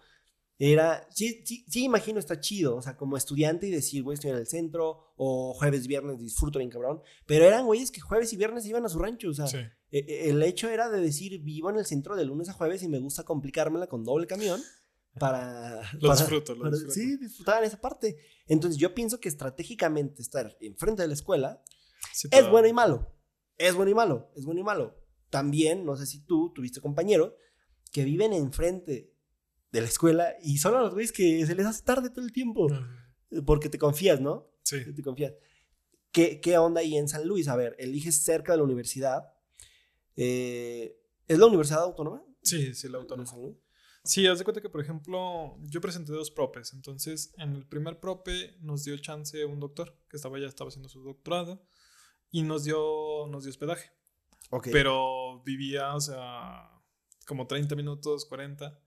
[0.59, 4.31] era, sí, sí, sí, imagino, está chido, o sea, como estudiante y decir, güey, estoy
[4.31, 8.37] en el centro, o jueves, viernes disfruto bien cabrón, pero eran güeyes que jueves y
[8.37, 9.47] viernes iban a su rancho, o sea,
[9.90, 12.83] e, e, el hecho era de decir, vivo en el centro de lunes a jueves
[12.85, 14.61] y me gusta complicármela con doble camión
[15.19, 15.81] para...
[16.01, 16.95] lo disfruto, lo disfruto.
[16.95, 18.17] Sí, disfrutar esa parte.
[18.47, 21.62] Entonces yo pienso que estratégicamente estar enfrente de la escuela
[22.31, 23.12] es bueno y malo,
[23.57, 25.01] es bueno y malo, es bueno y malo.
[25.31, 27.33] También, no sé si tú tuviste compañeros
[27.90, 29.13] que viven enfrente
[29.74, 32.68] de la escuela y son los güeyes que se les hace tarde todo el tiempo.
[33.44, 34.48] Porque te confías, ¿no?
[34.62, 34.76] Sí.
[34.94, 35.34] Te confías.
[36.12, 37.48] ¿Qué, ¿Qué, onda ahí en San Luis?
[37.48, 39.24] A ver, eliges cerca de la universidad.
[40.14, 42.22] Eh, ¿Es la Universidad Autónoma?
[42.40, 43.28] Sí, sí, la Autónoma.
[44.04, 46.72] Sí, haz de cuenta que, por ejemplo, yo presenté dos propes.
[46.72, 50.88] Entonces, en el primer prope nos dio chance un doctor que estaba ya estaba haciendo
[50.88, 51.66] su doctorado
[52.30, 53.90] y nos dio, nos dio hospedaje.
[54.50, 54.72] Okay.
[54.72, 56.70] Pero vivía, o sea,
[57.26, 58.84] como 30 minutos, 40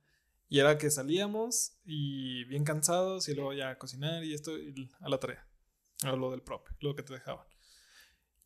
[0.50, 4.52] y era que salíamos y bien cansados y luego ya a cocinar y esto
[5.02, 5.46] a la tarea.
[6.04, 7.46] A lo del propio, lo que te dejaban.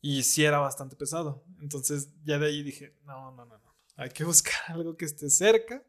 [0.00, 1.44] Y sí era bastante pesado.
[1.60, 3.76] Entonces ya de ahí dije, no, no, no, no.
[3.96, 5.84] Hay que buscar algo que esté cerca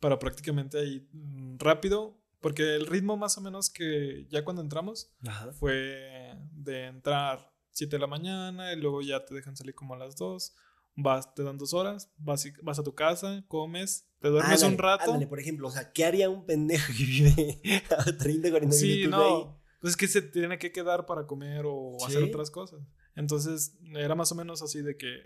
[0.00, 2.18] para prácticamente ahí mm, rápido.
[2.40, 5.10] Porque el ritmo más o menos que ya cuando entramos
[5.58, 9.98] fue de entrar 7 de la mañana y luego ya te dejan salir como a
[9.98, 10.54] las 2
[10.96, 15.04] vas, te dan dos horas, vas, vas a tu casa, comes, te duermes un rato.
[15.04, 17.62] Ándale, por ejemplo, o sea, ¿qué haría un pendejo que vive
[17.96, 22.04] a 30, 40 sí, no, Pues es que se tiene que quedar para comer o
[22.04, 22.80] hacer otras cosas.
[23.14, 25.22] Entonces, era más o menos así de que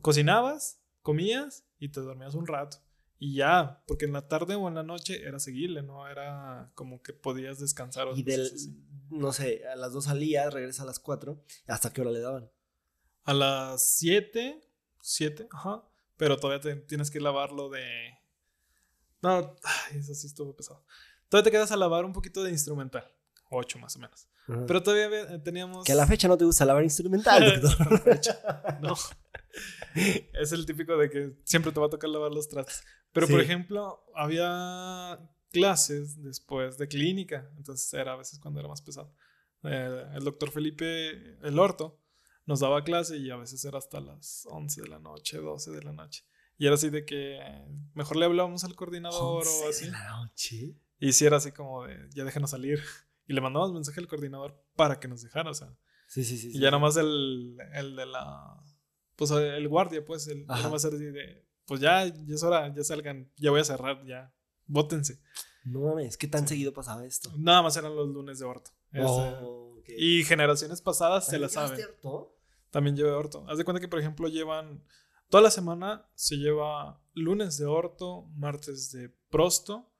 [0.00, 2.78] cocinabas, comías y te dormías un rato.
[3.18, 6.06] Y ya, porque en la tarde o en la noche era seguirle, ¿no?
[6.06, 8.08] Era como que podías descansar.
[8.14, 8.50] y del,
[9.08, 11.42] no sé, a las 2 salía, regresa a las 4.
[11.66, 12.50] ¿Hasta qué hora le daban?
[13.24, 14.60] A las 7,
[15.06, 15.84] 7, ajá.
[16.16, 17.84] Pero todavía te, tienes que lavarlo de...
[19.22, 19.54] No,
[19.94, 20.84] eso sí estuvo pesado.
[21.28, 23.08] Todavía te quedas a lavar un poquito de instrumental.
[23.50, 24.28] 8 más o menos.
[24.66, 25.84] Pero todavía teníamos...
[25.84, 28.20] Que a la fecha no te gusta lavar instrumental, doctor.
[28.80, 28.94] no.
[29.94, 32.84] es el típico de que siempre te va a tocar lavar los trastes.
[33.12, 35.18] Pero, por ejemplo, había
[35.52, 37.48] clases después de clínica.
[37.56, 39.12] Entonces era a veces cuando era más pesado.
[39.62, 42.00] Eh, el doctor Felipe, el orto,
[42.46, 45.82] nos daba clase y a veces era hasta las 11 de la noche, 12 de
[45.82, 46.24] la noche.
[46.58, 47.38] Y era así de que
[47.94, 49.86] mejor le hablábamos al coordinador o así.
[49.86, 50.74] De la noche.
[50.98, 52.80] Y si era así como de, ya déjenos salir.
[53.28, 55.76] Y le mandamos mensaje al coordinador para que nos dejara, o sea.
[56.06, 56.52] Sí, sí, sí.
[56.54, 58.62] Y ya nomás el, el de la.
[59.16, 62.84] Pues el guardia, pues, el, nomás era así de, pues ya, ya es hora, ya
[62.84, 64.32] salgan, ya voy a cerrar, ya.
[64.66, 65.20] Bótense.
[65.64, 67.32] No mames, ¿qué tan seguido pasaba esto?
[67.36, 68.70] Nada más eran los lunes de orto.
[68.96, 71.80] Oh, y generaciones pasadas se la saben.
[72.76, 73.42] También llevé orto.
[73.48, 74.84] Haz de cuenta que, por ejemplo, llevan.
[75.30, 79.90] Toda la semana se lleva lunes de orto, martes de prosto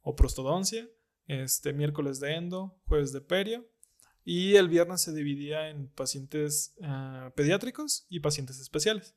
[0.00, 0.88] o prostodoncia,
[1.26, 3.68] este, miércoles de endo, jueves de perio.
[4.24, 9.14] Y el viernes se dividía en pacientes eh, pediátricos y pacientes especiales.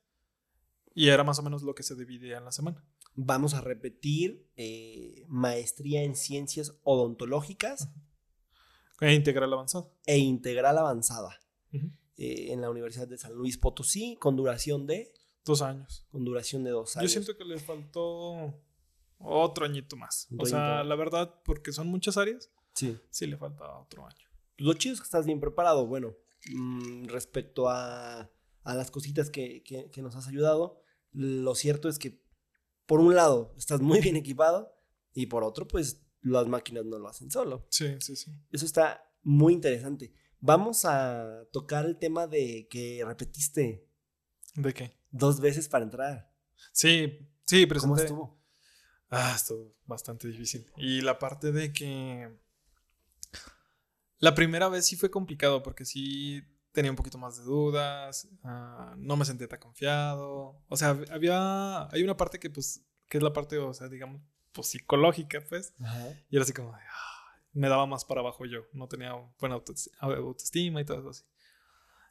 [0.93, 2.83] Y era más o menos lo que se dividía en la semana.
[3.13, 7.87] Vamos a repetir eh, maestría en ciencias odontológicas.
[8.99, 9.87] E integral avanzada.
[10.05, 11.39] E integral avanzada.
[12.17, 15.13] Eh, en la Universidad de San Luis Potosí, con duración de...
[15.43, 16.07] Dos años.
[16.09, 17.11] Con duración de dos años.
[17.11, 18.53] Yo siento que le faltó
[19.19, 20.27] otro añito más.
[20.37, 22.49] o sea, la verdad, porque son muchas áreas.
[22.73, 22.97] Sí.
[23.09, 24.25] Sí le falta otro año.
[24.57, 25.85] Lo chido es que estás bien preparado.
[25.85, 26.15] Bueno,
[26.51, 28.31] mm, respecto a,
[28.63, 32.23] las cositas que, nos has ayudado, lo cierto es que,
[32.85, 34.75] por un lado, estás muy bien equipado
[35.13, 37.67] y por otro, pues las máquinas no lo hacen solo.
[37.69, 38.31] Sí, sí, sí.
[38.51, 40.13] Eso está muy interesante.
[40.47, 43.89] Vamos a tocar el tema de que repetiste.
[44.53, 44.95] ¿De qué?
[45.09, 46.31] Dos veces para entrar.
[46.71, 48.39] Sí, sí, pero ¿Cómo estuvo?
[49.09, 50.71] Ah, estuvo bastante difícil.
[50.77, 52.31] Y la parte de que...
[54.19, 58.93] La primera vez sí fue complicado porque sí tenía un poquito más de dudas, ah,
[58.99, 60.61] no me sentía tan confiado.
[60.67, 61.89] O sea, había...
[61.89, 65.73] Hay una parte que pues, que es la parte, o sea, digamos, pues psicológica, pues.
[66.29, 67.14] Y era así como, ah,
[67.55, 71.23] me daba más para abajo yo, no tenía buena autoestima y todo eso así.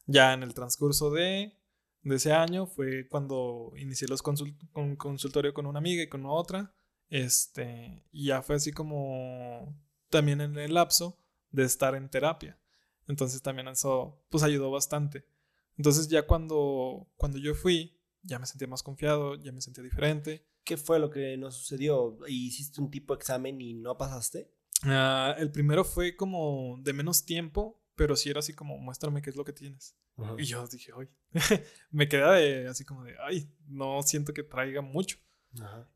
[0.07, 1.57] Ya en el transcurso de,
[2.03, 6.25] de ese año fue cuando inicié los consult con consultorio con una amiga y con
[6.27, 6.75] otra.
[7.11, 9.79] Este, y ya fue así como
[10.09, 11.19] también en el lapso
[11.51, 12.59] de estar en terapia.
[13.07, 15.27] Entonces también eso pues ayudó bastante.
[15.77, 20.47] Entonces ya cuando, cuando yo fui, ya me sentía más confiado, ya me sentía diferente.
[20.65, 22.17] ¿Qué fue lo que nos sucedió?
[22.27, 24.51] ¿Hiciste un tipo de examen y no pasaste?
[24.83, 29.31] Ah, el primero fue como de menos tiempo, pero sí era así como, muéstrame qué
[29.31, 29.97] es lo que tienes.
[30.39, 31.09] Y yo dije, ay,
[31.91, 35.19] me queda de, así como de, ay, no siento que traiga mucho.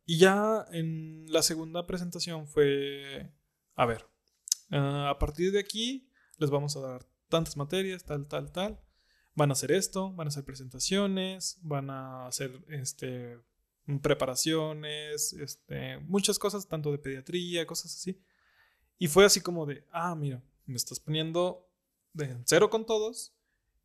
[0.07, 3.33] Y ya en la segunda presentación fue,
[3.75, 4.07] a ver,
[4.71, 8.81] ah, a partir de aquí les vamos a dar tantas materias, tal, tal, tal.
[9.35, 13.38] Van a hacer esto, van a hacer presentaciones, van a hacer este,
[14.03, 18.21] preparaciones, este, muchas cosas, tanto de pediatría, cosas así.
[18.99, 21.69] Y fue así como de, ah, mira, me estás poniendo
[22.13, 23.33] de cero con todos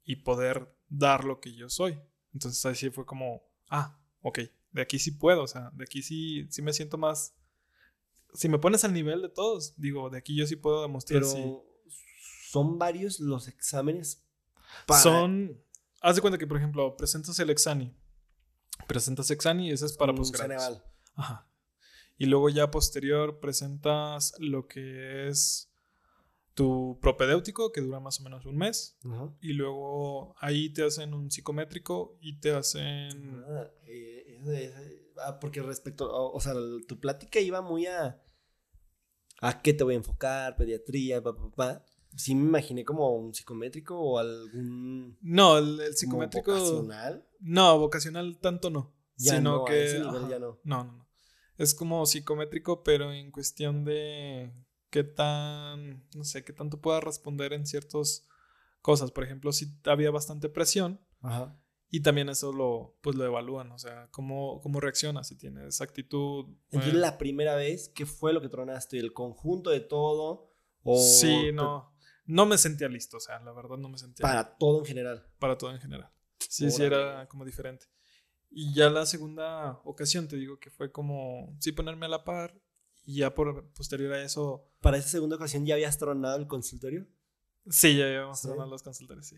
[0.03, 1.99] y poder dar lo que yo soy.
[2.33, 4.39] Entonces así fue como, ah, ok,
[4.71, 7.35] de aquí sí puedo, o sea, de aquí sí, sí me siento más...
[8.33, 11.21] Si me pones al nivel de todos, digo, de aquí yo sí puedo demostrar.
[11.21, 11.63] Pero
[12.49, 14.25] son varios los exámenes.
[15.03, 15.61] Son,
[16.01, 17.95] haz de cuenta que, por ejemplo, presentas el Exani.
[18.87, 20.81] Presentas Exani y ese es para posgrados.
[21.15, 21.47] Ajá.
[22.17, 25.69] Y luego ya posterior presentas lo que es
[26.53, 28.97] tu propedéutico, que dura más o menos un mes.
[29.41, 33.43] Y luego ahí te hacen un psicométrico y te hacen...
[33.47, 33.67] Ah,
[35.25, 36.53] ah, porque respecto, o, sea,
[36.87, 38.21] tu plática iba muy a...
[39.41, 40.55] ¿A qué te voy a enfocar?
[40.55, 41.51] Pediatría, papá.
[41.55, 45.17] Pa, Sí me imaginé como un psicométrico o algún...
[45.21, 46.53] No, el, psicométrico...
[46.53, 47.27] ¿Vocacional?
[47.39, 48.93] No, vocacional tanto no.
[49.17, 49.85] Ya sino no, que...
[49.85, 50.59] ese nivel ya no.
[50.63, 51.07] No, no, no.
[51.57, 54.51] Es como psicométrico, pero en cuestión de
[54.89, 58.27] qué tan, no sé, qué tanto pueda responder en ciertas
[58.81, 59.11] cosas.
[59.11, 60.99] Por ejemplo, si había bastante presión.
[61.21, 61.57] Ajá.
[61.89, 66.47] Y también eso lo, pues lo evalúan, o sea, cómo, cómo reacciona, si tienes actitud.
[66.71, 68.97] Entonces, la primera vez, ¿qué fue lo que tronaste?
[68.97, 70.49] ¿El conjunto de todo?
[70.81, 71.93] O sí, no.
[72.25, 74.23] No me sentía listo, o sea, la verdad no me sentía.
[74.23, 75.27] Para todo en general.
[75.37, 76.09] Para todo en general.
[76.39, 77.85] Sí, sí, era como diferente.
[78.55, 82.61] Y ya la segunda ocasión, te digo que fue como, sí, ponerme a la par.
[83.05, 84.69] Y ya por posterior a eso.
[84.79, 87.07] ¿Para esa segunda ocasión ya habías tronado el consultorio?
[87.67, 89.37] Sí, ya habíamos tronado los consultorios, sí.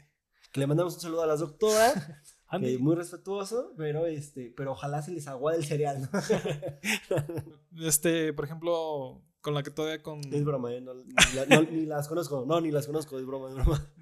[0.51, 1.93] Que le mandamos un saludo a las doctoras.
[2.59, 6.09] que muy respetuoso, pero este, pero ojalá se les aguade el cereal,
[7.77, 10.21] este, por ejemplo, con la que todavía con.
[10.33, 10.83] Es broma, ¿eh?
[11.71, 12.45] ni, las conozco.
[12.45, 13.91] No, ni las conozco, es broma, es broma.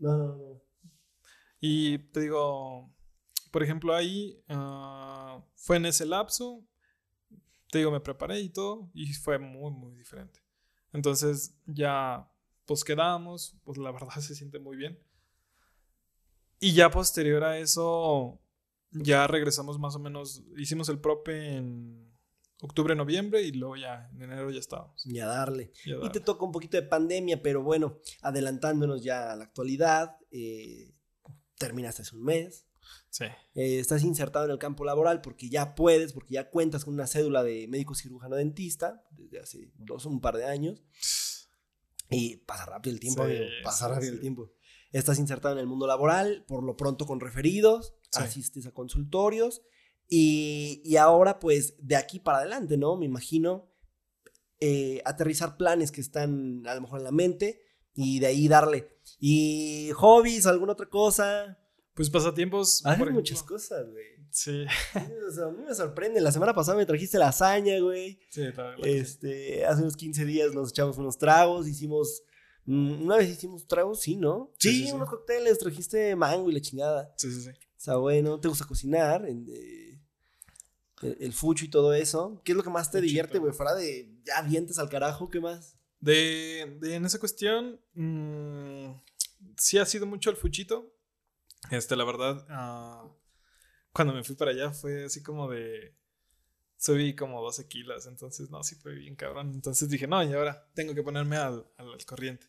[0.00, 0.62] No, no, no.
[1.60, 2.92] Y te digo,
[3.52, 6.64] por ejemplo, ahí ah, fue en ese lapso.
[7.70, 10.40] Te digo, me preparé y todo, y fue muy, muy diferente.
[10.92, 12.28] Entonces, ya,
[12.66, 14.98] pues quedamos, pues la verdad se siente muy bien.
[16.58, 18.40] Y ya posterior a eso,
[18.90, 22.10] ya regresamos más o menos, hicimos el prope en
[22.62, 25.04] octubre, noviembre y luego ya en enero ya estábamos.
[25.04, 25.72] Y a darle.
[25.84, 30.94] Y, te toca un poquito de pandemia, pero bueno, adelantándonos ya a la actualidad, eh,
[31.58, 32.66] terminaste hace un mes.
[33.10, 33.24] Sí.
[33.54, 37.06] Eh, estás insertado en el campo laboral porque ya puedes, porque ya cuentas con una
[37.06, 40.82] cédula de médico cirujano dentista desde hace dos, un par de años.
[42.10, 43.24] Y pasa rápido el tiempo,
[43.62, 44.52] pasa rápido el tiempo.
[44.90, 49.62] Estás insertado en el mundo laboral, por lo pronto con referidos, asistes a consultorios
[50.14, 52.98] y, ahora, pues, de aquí para adelante, ¿no?
[52.98, 53.72] Me imagino
[54.60, 57.62] eh, aterrizar planes que están a lo mejor en la mente
[57.94, 58.98] y de ahí darle.
[59.18, 61.58] ¿Y hobbies, alguna otra cosa?
[61.94, 62.84] Pues pasatiempos.
[62.86, 64.22] Hay muchas cosas, güey.
[64.30, 64.64] Sí.
[65.28, 66.20] O sea, a mí me sorprende.
[66.20, 68.18] La semana pasada me trajiste lasaña, güey.
[68.30, 68.42] Sí,
[68.82, 72.22] Este, hace unos 15 días nos echamos unos tragos, hicimos.
[72.64, 74.52] Mm, una vez hicimos tragos, sí, ¿no?
[74.58, 77.12] Sí, unos cócteles, trajiste mango y la chingada.
[77.16, 77.50] Sí, sí, sí.
[77.50, 79.26] O sea, bueno, ¿te gusta cocinar?
[79.28, 79.98] Eh,
[81.02, 82.40] el, fucho y todo eso.
[82.44, 83.52] ¿Qué es lo que más te divierte, güey?
[83.52, 85.76] Fuera de ya vientes al carajo, ¿qué más?
[86.00, 88.92] De, de en esa cuestión, mm,
[89.56, 90.91] sí ha sido mucho el fuchito.
[91.70, 93.08] Este, la verdad, ah,
[93.92, 95.96] cuando me fui para allá fue así como de.
[96.76, 99.52] Subí como 12 kilos, entonces no, sí fue bien cabrón.
[99.54, 102.48] Entonces dije, no, y ahora tengo que ponerme al, al, corriente.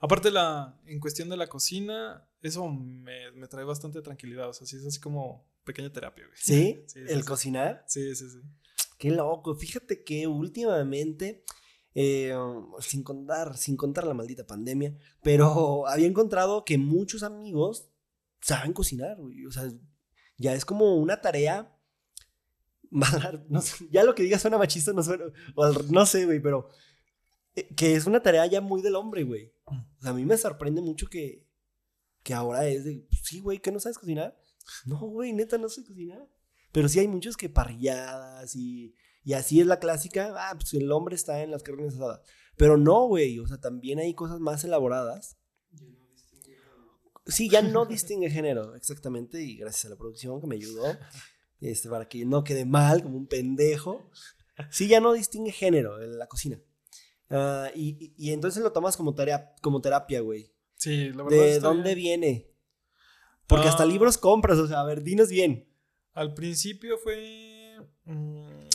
[0.00, 4.48] Aparte, la, en cuestión de la cocina, eso me, me trae bastante tranquilidad.
[4.48, 6.38] O sea, sí es así como pequeña terapia, güey.
[6.38, 6.86] ¿Sí?
[7.08, 7.84] el cocinar?
[7.86, 8.38] Sí, sí, sí.
[8.96, 9.54] Qué loco.
[9.54, 11.44] Fíjate que últimamente,
[11.94, 12.34] eh,
[12.80, 17.90] sin contar, sin contar la maldita pandemia, pero había encontrado que muchos amigos
[18.44, 19.46] saben cocinar, güey.
[19.46, 19.72] O sea,
[20.36, 21.70] ya es como una tarea.
[22.90, 25.24] No ya lo que digas suena machista, no suena.
[25.90, 26.68] No sé, güey, pero.
[27.56, 29.52] Eh, que es una tarea ya muy del hombre, güey.
[29.64, 31.48] O sea, a mí me sorprende mucho que.
[32.22, 33.08] Que ahora es de.
[33.22, 34.38] Sí, güey, ¿qué no sabes cocinar?
[34.84, 36.28] No, güey, neta, no sé cocinar.
[36.70, 40.34] Pero sí hay muchos que parrilladas y, y así es la clásica.
[40.36, 42.20] Ah, pues el hombre está en las carnes asadas.
[42.56, 45.38] Pero no, güey, o sea, también hay cosas más elaboradas.
[47.26, 50.96] Sí, ya no distingue género, exactamente, y gracias a la producción que me ayudó,
[51.60, 54.10] este, para que no quede mal como un pendejo.
[54.70, 56.60] Sí, ya no distingue género en la cocina.
[57.30, 60.52] Ah, y, y, entonces lo tomas como, tarea, como terapia, güey.
[60.76, 61.38] Sí, la verdad.
[61.38, 62.50] ¿De dónde viene?
[63.46, 63.86] Porque hasta ah.
[63.86, 65.68] libros compras, o sea, a ver, dinos bien.
[66.12, 67.76] Al principio fue.
[68.04, 68.68] Mm,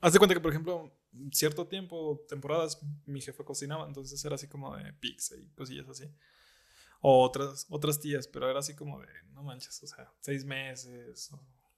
[0.00, 0.92] haz de cuenta que, por ejemplo,
[1.32, 6.04] cierto tiempo, temporadas, mi jefe cocinaba, entonces era así como de pizza y cosillas así.
[7.04, 11.30] O otras, otras tías, pero era así como de, no manches, o sea, seis meses.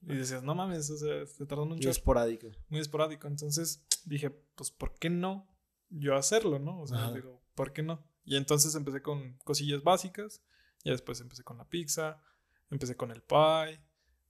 [0.02, 1.82] y decías, no mames, o sea, te tardó mucho.
[1.82, 2.48] Muy esporádico.
[2.68, 3.26] Muy esporádico.
[3.26, 5.48] Entonces dije, pues, ¿por qué no
[5.88, 6.80] yo hacerlo, no?
[6.80, 8.04] O sea, digo, ¿por qué no?
[8.24, 10.42] Y entonces empecé con cosillas básicas
[10.82, 12.20] y después empecé con la pizza,
[12.70, 13.80] empecé con el pie,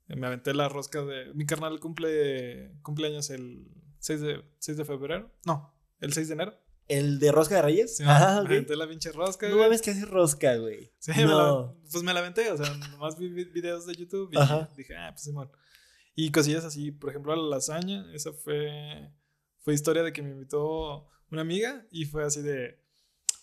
[0.08, 1.32] me aventé la rosca de...
[1.34, 3.66] Mi carnal cumple cumpleaños el
[3.98, 5.32] 6 de, 6 de febrero.
[5.44, 6.63] No, el 6 de enero.
[6.88, 7.96] ¿El de rosca de reyes?
[7.96, 10.92] Sí, ah, me aventé la pinche rosca, No mames que hace rosca, güey.
[10.98, 11.76] Sí, no.
[11.90, 15.22] pues me la aventé, o sea, nomás vi videos de YouTube y dije, ah, pues
[15.22, 15.50] Simón.
[16.14, 19.10] Y cosillas así, por ejemplo, la lasaña, esa fue,
[19.60, 22.78] fue historia de que me invitó una amiga y fue así de,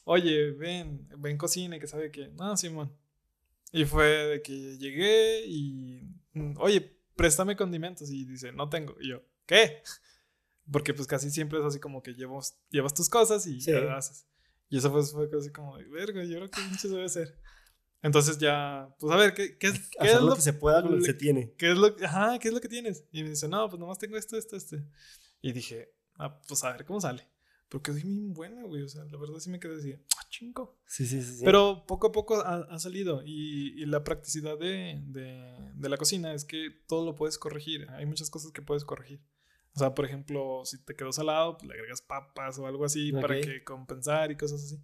[0.04, 2.96] oye, ven, ven cocina y que sabe que, no, Simón.
[3.72, 6.02] Y fue de que llegué y,
[6.58, 8.10] oye, préstame condimentos.
[8.10, 8.96] Y dice, no tengo.
[9.00, 9.82] Y yo, ¿qué?
[10.70, 14.28] Porque pues casi siempre es así como que llevas, llevas tus cosas y ya haces.
[14.70, 17.38] Y eso pues fue casi como, verga, yo creo que mucho debe ser.
[18.02, 20.92] Entonces ya, pues a ver, ¿qué, qué, es, qué es lo que se pueda con
[20.92, 21.54] lo que se tiene?
[21.58, 23.06] ¿Qué es lo, ajá, ¿qué es lo que tienes?
[23.12, 24.78] Y me dice, no, pues nomás tengo esto, esto, esto.
[25.42, 27.28] Y dije, ah, pues a ver cómo sale.
[27.70, 28.82] Pero quedó bien buena, güey.
[28.84, 30.78] O sea, la verdad sí me quedé así, ah, chingo.
[30.86, 33.22] Sí, sí, sí, Pero poco a poco ha, salido.
[33.24, 37.88] Y, y, la practicidad de, de, de, la cocina es que todo lo puedes corregir.
[37.92, 39.22] Hay muchas cosas que puedes corregir.
[39.76, 43.12] O sea, por ejemplo, si te quedó salado, pues le agregas papas o algo así
[43.22, 44.82] para que compensar y cosas así.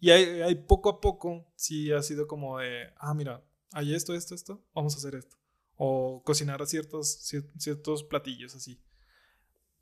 [0.00, 3.42] Y hay, hay poco a poco, sí ha sido como de, ah, mira,
[3.72, 5.36] hay esto, esto, esto, vamos a hacer esto.
[5.76, 8.80] o cocinar ciertos, cier- ciertos platillos así.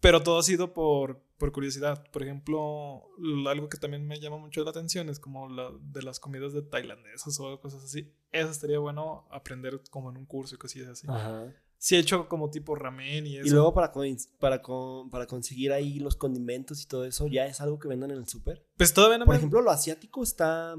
[0.00, 2.04] Pero todo ha sido por, por curiosidad.
[2.10, 3.04] Por ejemplo,
[3.48, 6.62] algo que también me llama mucho la atención es como la, de las comidas de
[6.62, 8.12] tailandesas o cosas así.
[8.32, 11.06] Eso estaría bueno aprender como en un curso y cosillas así.
[11.08, 11.52] Ajá.
[11.84, 13.46] Sí he hecho como tipo ramen y eso.
[13.48, 14.06] Y luego para, con-
[14.38, 18.12] para, con- para conseguir ahí los condimentos y todo eso, ya es algo que vendan
[18.12, 18.64] en el súper.
[18.76, 19.38] Pues todavía no Por me...
[19.38, 20.76] ejemplo, lo asiático está.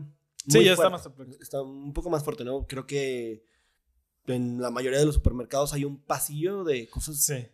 [0.47, 1.25] Sí, ya está fuerte.
[1.33, 1.41] más...
[1.41, 2.65] Está un poco más fuerte, ¿no?
[2.67, 3.45] Creo que
[4.27, 7.47] en la mayoría de los supermercados hay un pasillo de cosas Sí.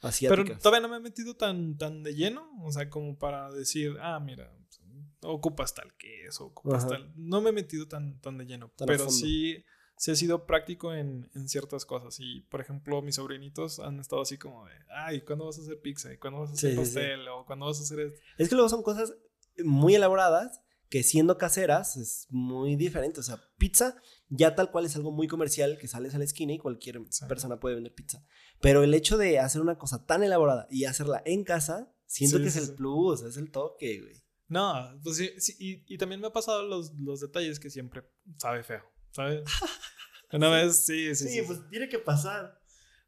[0.00, 0.44] asiáticas.
[0.48, 3.96] Pero todavía no me he metido tan, tan de lleno, o sea, como para decir,
[4.00, 4.52] ah, mira,
[5.22, 6.88] ocupas tal queso, ocupas Ajá.
[6.94, 7.12] tal.
[7.14, 9.64] No me he metido tan, tan de lleno, Tan pero sí,
[9.96, 12.16] sí he sido práctico en, en ciertas cosas.
[12.20, 15.80] Y, por ejemplo, mis sobrinitos han estado así como de, ay, ¿cuándo vas a hacer
[15.80, 16.12] pizza?
[16.12, 16.94] ¿Y cuándo vas a hacer Sí, sí, sí.
[16.94, 17.28] pastel?
[17.28, 18.20] ¿O cuándo vas a hacer esto?
[18.38, 19.14] Es que luego son cosas
[19.64, 23.18] muy elaboradas que siendo caseras es muy diferente.
[23.20, 23.96] O sea, pizza
[24.28, 27.24] ya tal cual es algo muy comercial que sales a la esquina y cualquier Sí.
[27.26, 28.24] persona puede vender pizza.
[28.60, 32.44] Pero el hecho de hacer una cosa tan elaborada y hacerla en casa, siento Sí,
[32.44, 34.14] que sí, es el plus, es el toque, güey.
[34.48, 38.04] No, pues sí, y, y también me ha pasado los, los detalles que siempre
[38.36, 38.84] sabe feo,
[39.16, 39.42] ¿sabes?
[40.32, 41.44] Una vez, sí, sí, sí.
[41.44, 41.60] sí.
[41.70, 42.60] tiene que pasar.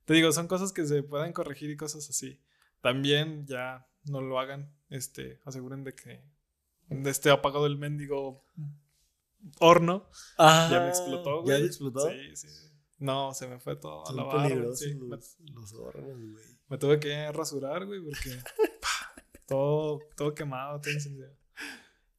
[0.06, 2.40] Te digo, son cosas que se pueden corregir y cosas así.
[2.80, 4.72] También ya no lo hagan.
[4.88, 6.22] Este, aseguren de que
[7.04, 8.46] esté apagado el mendigo
[9.60, 10.08] horno.
[10.38, 11.60] ya me explotó, güey.
[11.60, 12.08] ¿Ya explotó?
[12.08, 12.48] Sí, sí.
[12.98, 14.42] No, se me fue todo a Son la barra.
[14.44, 14.94] peligrosos sí.
[14.94, 15.16] me,
[15.52, 16.44] los, órganos, güey.
[16.68, 18.30] me tuve que rasurar, güey, porque
[19.46, 21.36] todo, todo quemado, todo incendiado.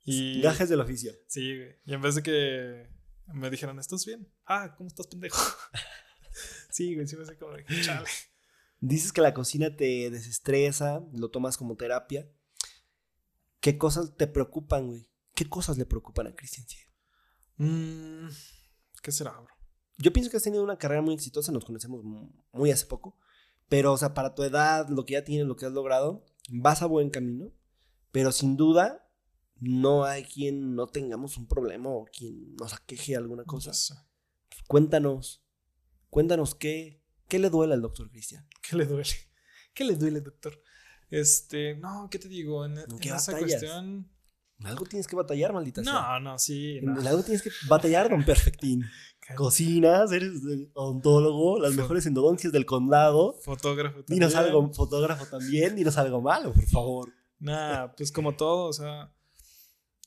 [0.05, 1.11] Y Gajes del oficio.
[1.27, 1.75] sí, güey.
[1.85, 2.98] Y en vez de que
[3.33, 4.27] me dijeran, ¿estás bien?
[4.45, 5.37] Ah, ¿cómo estás, pendejo?
[6.69, 8.07] sí, güey, sí me hace como chale.
[8.81, 12.29] Dices que la cocina te desestresa, lo tomas como terapia.
[13.59, 15.09] ¿Qué cosas te preocupan, güey?
[15.35, 16.65] ¿Qué cosas le preocupan a Cristian?
[17.57, 18.29] Mm,
[19.01, 19.53] ¿Qué será, bro?
[19.97, 23.17] Yo pienso que has tenido una carrera muy exitosa, nos conocemos mu- muy hace poco,
[23.67, 26.81] pero, o sea, para tu edad, lo que ya tienes, lo que has logrado, vas
[26.81, 27.51] a buen camino,
[28.13, 29.08] pero sin duda
[29.59, 34.07] no hay quien no tengamos un problema o quien nos aqueje alguna cosa.
[34.67, 35.43] Cuéntanos,
[36.09, 38.47] cuéntanos qué, qué le duele al doctor Cristian.
[38.61, 39.09] ¿Qué le duele?
[39.73, 40.61] ¿Qué le duele, doctor?
[41.09, 42.65] Este, no, ¿qué te digo?
[42.65, 43.61] En, en qué esa batallas?
[43.61, 44.09] cuestión.
[44.59, 45.93] En algo tienes que batallar, maldita sea.
[45.93, 46.77] No, no, sí.
[46.77, 46.99] En no.
[46.99, 48.83] en algo tienes que batallar, don Perfectín.
[49.35, 50.41] Cocinas, eres
[50.73, 53.35] odontólogo, las mejores endodoncias del condado.
[53.43, 54.55] Fotógrafo Dinos también.
[54.55, 57.13] algo, fotógrafo también, dinos algo malo, por favor.
[57.39, 59.13] Nah, pues como todo, o sea.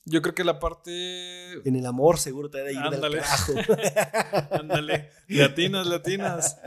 [0.05, 1.53] Yo creo que la parte.
[1.67, 3.21] En el amor seguro te ha de ir Ándale.
[4.51, 5.09] Ándale.
[5.27, 6.57] Latinas, latinas.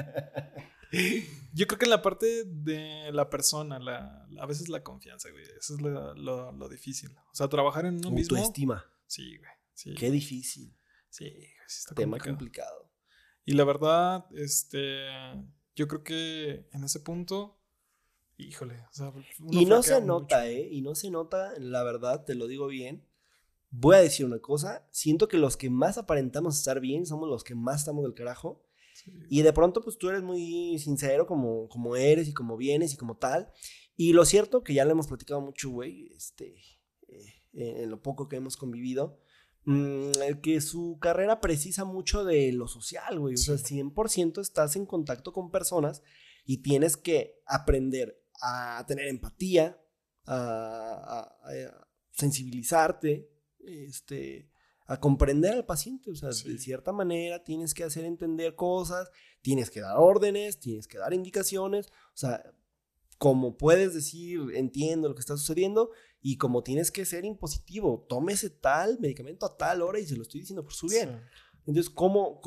[1.52, 5.44] Yo creo que en la parte de la persona, la, a veces la confianza, güey.
[5.58, 7.10] Eso es lo, lo- lo difícil.
[7.32, 8.36] O sea, trabajar en uno mismo.
[8.36, 8.84] Autoestima.
[9.06, 9.50] Sí, güey.
[9.74, 9.94] Sí.
[9.94, 10.74] Qué difícil.
[11.10, 11.30] Sí,
[11.66, 12.36] sí está Tema complicado.
[12.78, 12.90] complicado.
[13.44, 15.06] Y la verdad, este,
[15.74, 17.60] yo creo que en ese punto,
[18.38, 19.12] híjole, o sea,
[19.50, 20.46] Y no se nota, mucho.
[20.48, 20.68] ¿eh?
[20.72, 23.06] Y no se nota, la verdad, te lo digo bien.
[23.70, 24.86] Voy a decir una cosa.
[24.90, 28.62] Siento que los que más aparentamos estar bien somos los que más estamos del carajo.
[28.94, 29.12] Sí.
[29.28, 32.96] Y de pronto, pues tú eres muy sincero como, como eres y como vienes y
[32.96, 33.52] como tal.
[33.96, 36.54] Y lo cierto, que ya lo hemos platicado mucho, güey, este,
[37.08, 39.18] eh, en lo poco que hemos convivido,
[39.64, 43.34] mm, el que su carrera precisa mucho de lo social, güey.
[43.34, 46.02] O sea, 100% estás en contacto con personas
[46.46, 49.78] y tienes que aprender a tener empatía,
[50.26, 50.34] a,
[51.44, 53.28] a- a sensibilizarte,
[53.66, 54.48] este,
[54.86, 56.10] a comprender al paciente.
[56.10, 59.10] O sea, de cierta manera tienes que hacer entender cosas,
[59.42, 61.86] tienes que dar órdenes, tienes que dar indicaciones.
[61.88, 62.52] O sea,
[63.18, 68.50] como puedes decir, entiendo lo que está sucediendo y como tienes que ser impositivo, tómese
[68.50, 71.08] tal medicamento a tal hora y se lo estoy diciendo por su bien.
[71.10, 71.60] Sí.
[71.66, 72.40] Entonces, ¿cómo,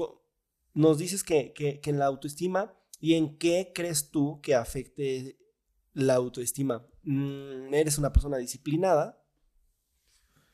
[0.73, 5.37] nos dices que, que- que en la autoestima y en qué crees tú que afecte
[5.93, 6.85] la autoestima?
[7.03, 9.18] Mm, eres una persona disciplinada,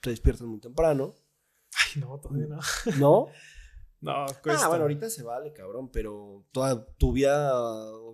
[0.05, 1.15] te despiertas muy temprano,
[1.73, 2.59] Ay, no, todavía no.
[2.99, 3.27] ¿no?
[4.01, 4.65] No, cuesta.
[4.65, 7.51] Ah, bueno, ahorita se vale, cabrón, pero toda tu vida,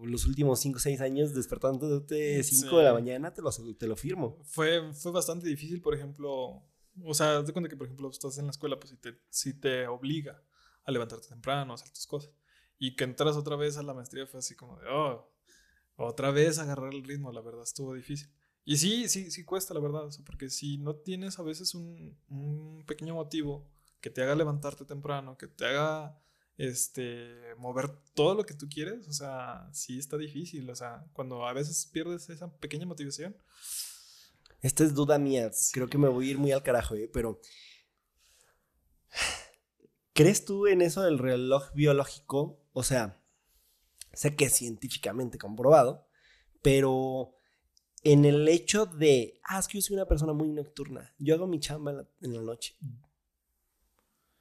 [0.04, 3.98] los últimos 5 o 6 años despertándote 5 de la mañana, te lo, te lo
[3.98, 4.38] firmo.
[4.46, 6.64] Fue, fue bastante difícil, por ejemplo,
[7.04, 9.60] o sea, de cuenta que, por ejemplo, estás en la escuela, pues si te, si
[9.60, 10.42] te obliga
[10.86, 12.32] a levantarte temprano, a hacer tus cosas,
[12.80, 15.30] y que entras otra vez a la maestría fue así como de, oh,
[15.98, 18.30] otra vez agarrar el ritmo, la verdad, estuvo difícil.
[18.64, 21.74] Y sí, sí, sí cuesta, la verdad, o sea, porque si no tienes a veces
[21.74, 23.68] un, un pequeño motivo
[24.00, 26.20] que te haga levantarte temprano, que te haga
[26.58, 31.48] este mover todo lo que tú quieres, o sea, sí está difícil, o sea, cuando
[31.48, 33.36] a veces pierdes esa pequeña motivación,
[34.62, 37.10] Esta es duda mía, creo que me voy a ir muy al carajo, ¿eh?
[37.12, 37.40] pero...
[40.14, 42.62] ¿Crees tú en eso del reloj biológico?
[42.74, 43.24] O sea,
[44.14, 46.06] sé que es científicamente comprobado,
[46.62, 47.41] pero
[48.04, 51.48] en el hecho de, ah, es que yo soy una persona muy nocturna, yo hago
[51.48, 52.76] mi chamba en la, en la noche.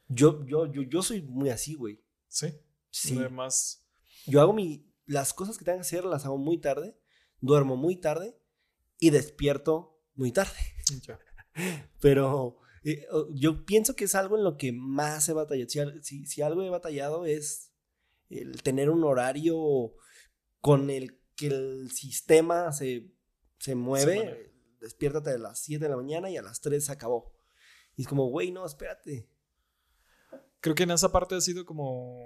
[0.08, 2.02] Yo, yo, yo, yo soy muy así, güey.
[2.28, 2.48] Sí.
[2.90, 3.16] Sí.
[3.18, 3.86] Además,
[4.26, 6.98] Yo hago mi, las cosas que tengo que hacer las hago muy tarde,
[7.40, 8.36] duermo muy tarde
[8.98, 10.56] y despierto muy tarde.
[11.06, 11.18] ya.
[12.00, 15.68] Pero eh, yo pienso que es algo en lo que más he batallado.
[15.68, 17.72] Si, al- si- si algo he batallado es
[18.28, 19.94] el tener un horario
[20.60, 23.12] con el que el sistema se,
[23.60, 24.50] se mueve.
[24.80, 27.32] Despiértate a las 7 de la mañana y a las 3 se acabó.
[27.96, 29.28] Y es como, güey, no, espérate.
[30.60, 32.24] Creo que en esa parte ha sido como.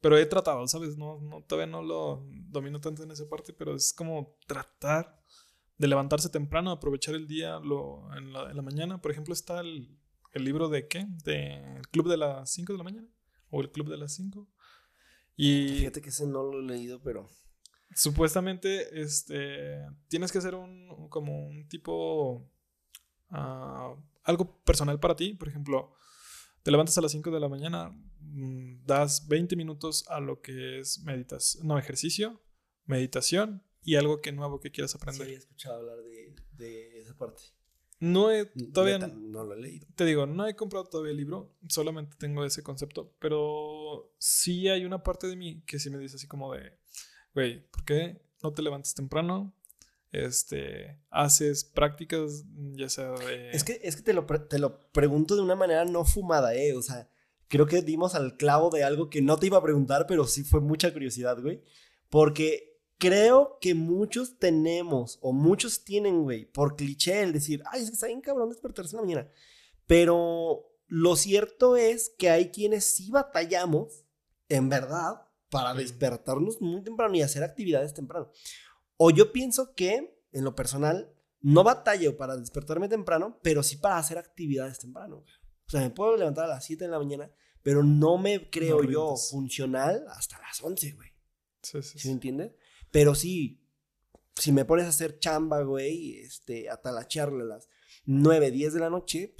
[0.00, 0.96] Pero he tratado, ¿sabes?
[0.96, 5.20] No, no, todavía no lo domino tanto en esa parte, pero es como tratar
[5.78, 9.02] de levantarse temprano, aprovechar el día lo, en, la, en la mañana.
[9.02, 9.98] Por ejemplo, está el,
[10.32, 11.06] el libro de qué?
[11.24, 13.08] De el Club de las 5 de la mañana.
[13.50, 14.48] O el Club de las 5.
[15.34, 17.28] Y Fíjate que ese no lo he leído, pero.
[17.94, 22.50] Supuestamente este, tienes que hacer un, como un tipo,
[23.30, 25.34] ah, algo personal para ti.
[25.34, 25.92] Por ejemplo,
[26.62, 30.80] te levantas a las 5 de la mañana, mm, das 20 minutos a lo que
[30.80, 32.42] es meditación, no, ejercicio,
[32.84, 35.22] meditación y algo que nuevo que quieras Sí aprender.
[35.22, 37.42] había escuchado hablar de, de esa parte.
[37.98, 39.86] No he, todavía, Neta, no lo he leído.
[39.94, 44.84] te digo, no he comprado todavía el libro, solamente tengo ese concepto, pero sí hay
[44.84, 46.78] una parte de mí que sí me dice así como de,
[47.36, 49.52] güey, ¿por qué no te levantas temprano?
[50.10, 53.14] Este, haces prácticas, ya sea.
[53.52, 56.74] Es que, es que te, lo, te lo pregunto de una manera no fumada, ¿eh?
[56.74, 57.10] O sea,
[57.48, 60.44] creo que dimos al clavo de algo que no te iba a preguntar, pero sí
[60.44, 61.62] fue mucha curiosidad, güey.
[62.08, 67.90] Porque creo que muchos tenemos, o muchos tienen, güey, por cliché el decir, ay, es
[67.90, 69.30] que está bien cabrón despertarse la mañana.
[69.86, 74.06] Pero lo cierto es que hay quienes sí batallamos,
[74.48, 78.30] en verdad, para despertarnos muy temprano y hacer actividades temprano.
[78.96, 83.98] O yo pienso que, en lo personal, no batallo para despertarme temprano, pero sí para
[83.98, 85.18] hacer actividades temprano.
[85.18, 87.30] O sea, me puedo levantar a las 7 de la mañana,
[87.62, 91.10] pero no me creo No yo funcional hasta las 11, güey.
[91.62, 92.52] Sí, sí, ¿Sí me entiendes?
[92.90, 93.60] Pero sí,
[94.34, 97.68] si me pones a hacer chamba, güey, este, a talachearle a las
[98.04, 99.34] 9, 10 de la noche,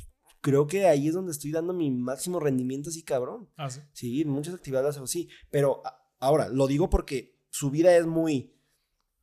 [0.46, 3.48] creo que ahí es donde estoy dando mi máximo rendimiento así, cabrón.
[3.56, 3.80] Ah, sí.
[3.92, 5.28] Sí, muchas actividades así.
[5.50, 8.54] Pero a- ahora, lo digo porque su vida es muy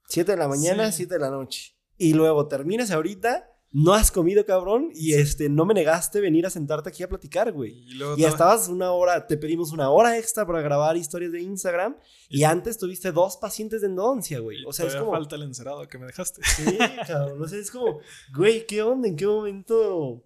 [0.09, 0.97] 7 de la mañana, Sí.
[0.97, 1.78] 7 de la noche.
[1.97, 6.49] Y luego terminas ahorita, no has comido, cabrón, y este, no me negaste venir a
[6.51, 7.71] sentarte aquí a platicar, güey.
[7.88, 11.41] Y luego Y estabas una hora, te pedimos una hora extra para grabar historias de
[11.41, 11.95] Instagram.
[12.30, 14.61] Y antes tuviste dos pacientes de endodoncia, güey.
[14.61, 15.11] y O sea, es como.
[15.11, 16.41] falta el encerado que me dejaste.
[16.43, 17.41] Sí, cabrón.
[17.41, 17.99] O sea, es como,
[18.36, 19.07] güey, ¿qué onda?
[19.07, 20.24] ¿En qué momento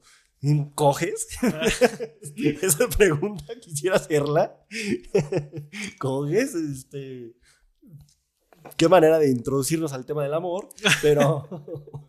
[0.75, 1.27] coges?
[2.61, 4.65] Esa pregunta quisiera hacerla.
[5.99, 6.55] ¿Coges?
[6.55, 7.35] Este.
[8.75, 10.69] Qué manera de introducirnos al tema del amor,
[11.01, 11.47] pero.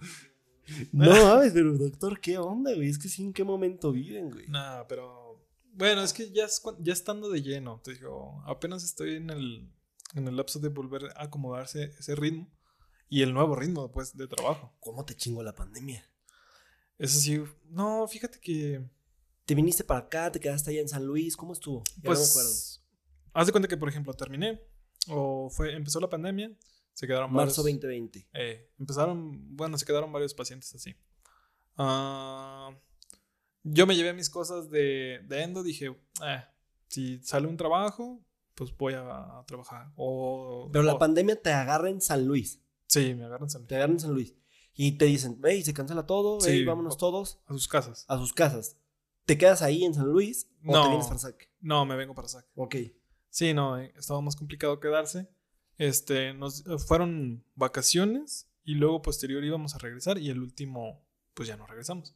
[0.92, 2.90] No mames, pero doctor, ¿qué onda, güey?
[2.90, 4.46] Es que sí, ¿en qué momento viven, güey?
[4.48, 5.28] Nah, pero
[5.72, 9.72] bueno, es que ya, es ya estando de lleno, te digo, apenas estoy en el,
[10.14, 12.50] en el lapso de volver a acomodarse ese ritmo
[13.08, 14.74] y el nuevo ritmo pues de trabajo.
[14.80, 16.04] ¿Cómo te chingo la pandemia?
[16.98, 17.40] Eso sí,
[17.70, 18.82] no, fíjate que
[19.44, 20.30] ¿Te viniste para acá?
[20.30, 21.34] ¿Te quedaste allá en San Luis?
[21.36, 21.82] ¿Cómo estuvo?
[21.96, 22.50] Ya pues no me acuerdo.
[23.32, 24.60] haz de cuenta que por ejemplo terminé
[25.08, 26.50] o fue empezó la pandemia,
[26.92, 28.28] se quedaron Marzo varios- 2020.
[28.34, 30.94] Eh, empezaron, bueno, se quedaron varios pacientes así.
[31.76, 32.70] Ah,
[33.62, 35.86] yo me llevé mis cosas de, de endo, dije,
[36.24, 36.44] "Eh,
[36.88, 38.20] si sale un trabajo,
[38.54, 39.92] pues voy a, trabajar.
[39.96, 42.60] O, Pero la o- pandemia te agarra en San Luis.
[42.86, 43.68] Sí, me agarran San Luis.
[43.68, 44.34] Te agarra en San Luis.
[44.80, 46.50] Y te dicen, hey, se cancela todo, Sí.
[46.52, 48.04] hey, vámonos todos A sus casas.
[48.06, 48.76] a sus casas.
[49.26, 50.82] ¿Te quedas ahí en San Luis o No.
[50.84, 51.50] te vienes para Sac?
[51.60, 52.46] No, me vengo para SAC.
[52.54, 52.76] Ok.
[53.28, 55.28] Sí, no, eh, estaba más complicado quedarse.
[55.78, 61.04] Este, nos eh, fueron vacaciones y luego posterior íbamos a regresar y el último,
[61.34, 62.14] pues ya no regresamos.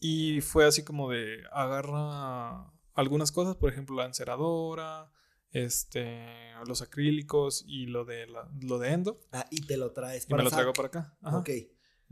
[0.00, 5.12] Y fue así como de agarra algunas cosas, por ejemplo, la enceradora,
[5.52, 6.26] este,
[6.66, 10.28] los acrílicos y lo de la- lo de endo Ah, y te lo traes y
[10.30, 11.16] para me lo traigo para acá.
[11.22, 11.38] Ajá.
[11.38, 11.50] Ok.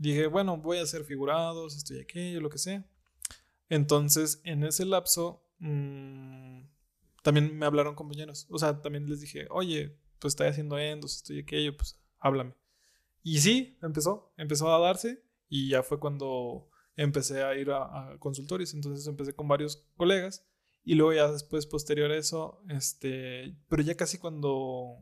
[0.03, 2.85] Dije, bueno, voy a hacer figurados, esto y aquello, lo que sea.
[3.69, 6.65] Entonces, en ese lapso, mm,
[7.21, 8.45] también me hablaron compañeros.
[8.49, 12.53] O sea, también les dije, oye, pues estoy haciendo endos, esto y aquello, pues háblame.
[13.23, 18.19] Y sí, empezó, empezó a darse y ya fue cuando empecé a ir a, a
[18.19, 18.73] consultorios.
[18.73, 20.45] Entonces empecé con varios colegas
[20.83, 24.97] y luego ya después, posterior a eso, este, pero ya casi cuando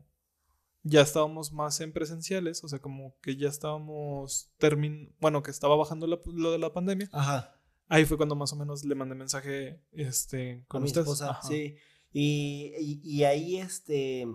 [0.82, 5.76] ya estábamos más en presenciales, o sea, como que ya estábamos termin bueno, que estaba
[5.76, 7.08] bajando la- lo de la pandemia.
[7.12, 7.54] Ajá.
[7.88, 11.38] Ahí fue cuando más o menos le mandé mensaje este Con con mi esposa.
[11.46, 11.76] Sí.
[12.12, 14.26] Y, y, y ahí, este.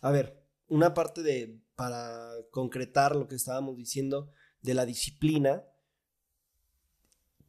[0.00, 4.30] A ver, una parte de, para concretar lo que estábamos diciendo
[4.62, 5.64] de la disciplina,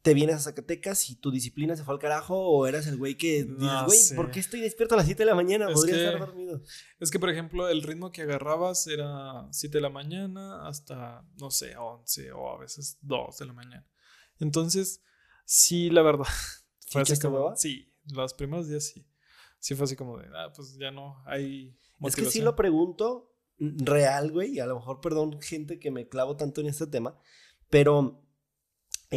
[0.04, 3.16] te vienes a Zacatecas y tu disciplina se fue al carajo o eras el güey
[3.18, 4.16] que dices, No güey, sé.
[4.16, 5.68] ¿por qué estoy despierto a las 7 de la mañana?
[5.70, 6.62] Es Podría que- estar dormido.
[7.00, 11.50] Es que, por ejemplo, el ritmo que agarrabas era 7 de la mañana hasta, no
[11.50, 13.88] sé, 11 o a veces 2 de la mañana.
[14.40, 15.02] Entonces,
[15.46, 16.26] sí, la verdad.
[16.80, 17.56] ¿Sí echaste como-?
[17.56, 19.08] Sí, los primeros días sí.
[19.60, 22.46] Sí fue así como de, ah, pues ya no hay Es que sí motivación.
[22.46, 26.68] lo pregunto real, güey, y a lo mejor, perdón, gente que me clavo tanto en
[26.68, 27.18] este tema,
[27.70, 28.23] pero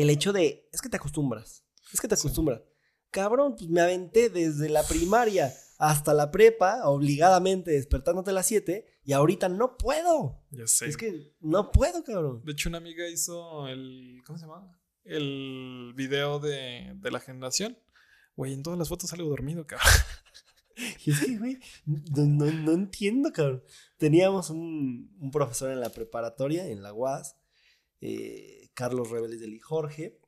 [0.01, 2.61] el hecho de, es que te acostumbras, es que te acostumbras.
[3.11, 8.87] Cabrón, pues me aventé desde la primaria hasta la prepa, obligadamente despertándote a las 7,
[9.05, 10.43] y ahorita no puedo.
[10.51, 10.87] Ya sé.
[10.87, 12.43] Es que no puedo, cabrón.
[12.45, 14.79] De hecho, una amiga hizo el, ¿cómo se llama?
[15.05, 17.79] El video de, de la generación.
[18.37, 19.89] Güey, en todas las fotos salgo dormido, cabrón.
[21.07, 23.63] Y es que, güey, no, no- no entiendo, cabrón.
[23.97, 27.35] Teníamos un, un profesor en la preparatoria, en la UAS,
[28.03, 30.20] eh, Carlos Rebeles de Jorge,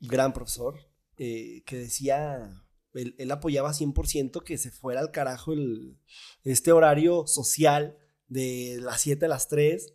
[0.00, 0.74] gran profesor,
[1.16, 2.62] eh, que decía,
[2.94, 5.98] él, él apoyaba 100% que se fuera al carajo el,
[6.44, 9.94] este horario social de las 7 a las 3,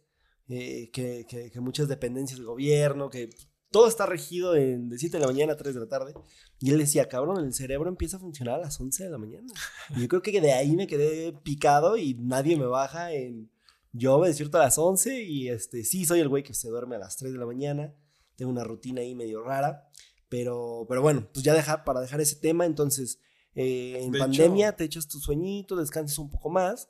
[0.49, 3.29] eh, que, que- que muchas dependencias del gobierno, que
[3.71, 6.13] todo está regido en, de 7 de la mañana a 3 de la tarde.
[6.59, 9.51] Y él decía, cabrón, el cerebro empieza a funcionar a las 11 de la mañana.
[9.95, 13.49] Y yo creo que de ahí me quedé picado y nadie me baja en...
[13.93, 16.95] Yo me despierto a las 11 y este, sí, soy el güey que se duerme
[16.95, 17.95] a las 3 de la mañana.
[18.35, 19.87] Tengo una rutina ahí medio rara.
[20.29, 23.19] Pero, pero bueno, pues ya dejar, para dejar ese tema, entonces
[23.53, 26.89] eh, en De pandemia hecho- te echas tu sueñito, descansas un poco más,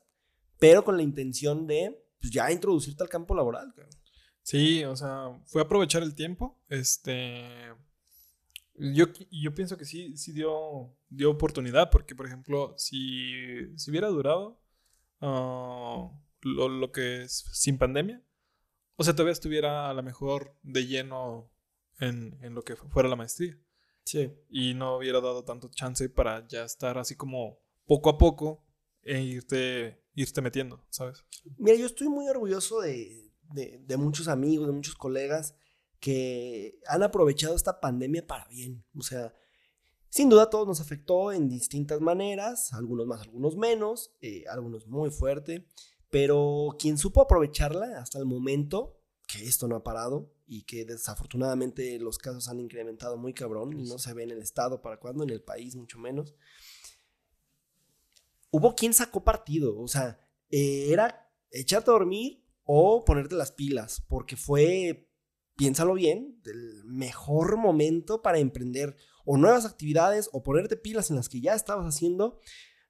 [0.60, 3.74] pero con la intención de pues, ya introducirte al campo laboral.
[3.76, 3.91] cabrón.
[4.41, 6.58] Sí, o sea, fue aprovechar el tiempo.
[6.70, 7.43] Este.
[8.76, 14.08] Yo, yo pienso que sí, sí dio, dio oportunidad, porque, por ejemplo, si, si hubiera
[14.08, 14.60] durado
[15.22, 16.10] ah,
[16.44, 18.24] lo, lo que es sin pandemia,
[18.96, 21.52] o sea, todavía estuviera a lo mejor de lleno
[22.00, 23.58] en, en lo que fuera la maestría.
[24.06, 24.32] Sí.
[24.50, 28.66] Y no hubiera dado tanto chance para ya estar así como poco a poco
[29.02, 31.24] e irte, irte metiendo, ¿sabes?
[31.58, 35.56] Mira, yo estoy muy orgulloso de, de- de muchos amigos, de muchos colegas
[36.00, 38.84] que han aprovechado esta pandemia para bien.
[38.98, 39.34] O sea,
[40.10, 44.86] sin duda a todos nos afectó en distintas maneras, algunos más, algunos menos, eh, algunos
[44.86, 45.66] muy fuerte,
[46.14, 51.97] pero quien supo aprovecharla hasta el momento, que esto no ha parado y que desafortunadamente
[51.97, 55.24] los casos han incrementado muy cabrón y no se ve en el estado para cuándo,
[55.24, 56.36] en el país mucho menos.
[58.51, 60.20] Hubo quien sacó partido, o sea,
[60.51, 65.09] eh, era echarte a dormir o ponerte las pilas, porque fue,
[65.55, 68.95] piénsalo bien, el mejor momento para emprender
[69.26, 72.39] o nuevas actividades o ponerte pilas en las que ya estabas haciendo.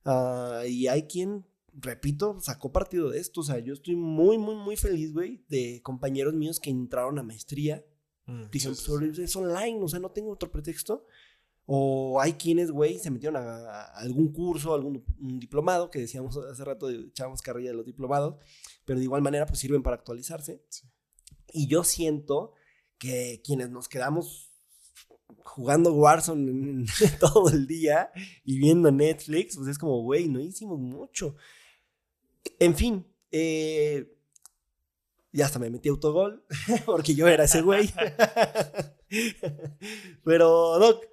[0.04, 3.42] ah, y hay quien, repito, sacó partido de esto.
[3.42, 7.24] O sea, yo estoy muy, muy, muy feliz, güey, de compañeros míos que entraron a
[7.24, 7.84] maestría.
[8.52, 11.06] Dijeron, Sí, pues es online, o sea, no tengo otro pretexto.
[11.66, 16.38] O hay quienes, güey, se metieron a, a algún curso, algún un diplomado, que decíamos
[16.38, 18.36] hace rato, echábamos carrilla de los diplomados,
[18.86, 20.66] pero de igual manera, pues sirven para actualizarse.
[20.70, 20.88] Sí.
[21.54, 22.54] Y yo siento
[22.98, 24.54] que quienes nos quedamos
[25.44, 26.86] jugando Warzone
[27.20, 28.12] todo el día
[28.44, 31.36] y viendo Netflix, pues es como, güey, no hicimos mucho.
[32.60, 34.16] En fin, eh,
[35.32, 36.46] ya hasta me metí autogol,
[36.86, 37.90] porque yo era ese güey.
[40.24, 41.06] Pero, Doc,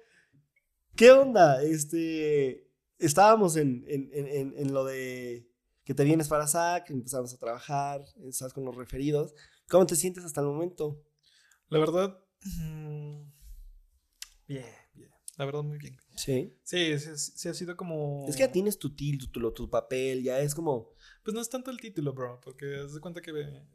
[0.95, 1.61] ¿qué onda?
[1.63, 2.69] Este,
[2.99, 5.47] estábamos en, en- en- en- lo de
[5.83, 9.33] que te vienes para SAC, empezamos a trabajar, estás con los referidos.
[9.67, 11.01] ¿Cómo te sientes hasta el momento?
[11.69, 12.19] La verdad,
[12.59, 13.21] mm,
[14.47, 14.65] bien.
[15.41, 15.97] La verdad, muy bien.
[16.15, 16.55] Sí.
[16.61, 18.27] Sí, sí, sí ha sido como...
[18.29, 20.93] Es que ya tienes tu título, tu papel, ya es como...
[21.23, 23.31] Pues no es tanto el título, bro, porque haz de cuenta que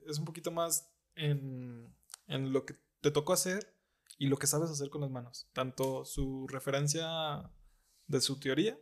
[0.07, 1.93] es un poquito más en,
[2.29, 3.75] en lo que te tocó hacer
[4.17, 5.49] y lo que sabes hacer con las manos.
[5.53, 7.51] Tanto su referencia
[8.07, 8.79] de su teoría,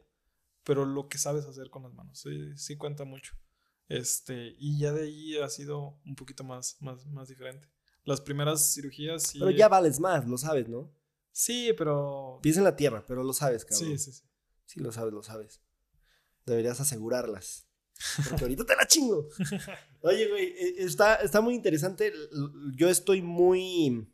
[0.63, 2.19] pero lo que sabes hacer con las manos.
[2.19, 3.35] Sí, sí cuenta mucho.
[3.89, 7.67] Este, y ya de ahí ha sido un poquito más, más, más diferente.
[8.05, 9.39] Las primeras cirugías sí.
[9.39, 10.93] Pero ya vales más, lo sabes, ¿no?
[11.37, 12.39] Sí, pero.
[12.43, 13.99] Pies en la tierra, pero lo sabes, cabrón.
[13.99, 14.23] Sí, sí, sí.
[14.67, 15.61] Sí, lo sabes, lo sabes.
[16.47, 17.67] Deberías asegurarlas.
[18.29, 19.29] Porque ahorita te la chingo.
[20.03, 22.13] Oye, güey, eh, está, está muy interesante.
[22.77, 24.09] Yo estoy muy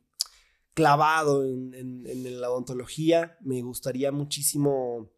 [0.74, 3.36] clavado en, en- en la odontología.
[3.42, 5.10] Me gustaría muchísimo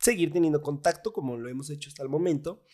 [0.00, 2.64] seguir teniendo contacto como lo hemos hecho hasta el momento.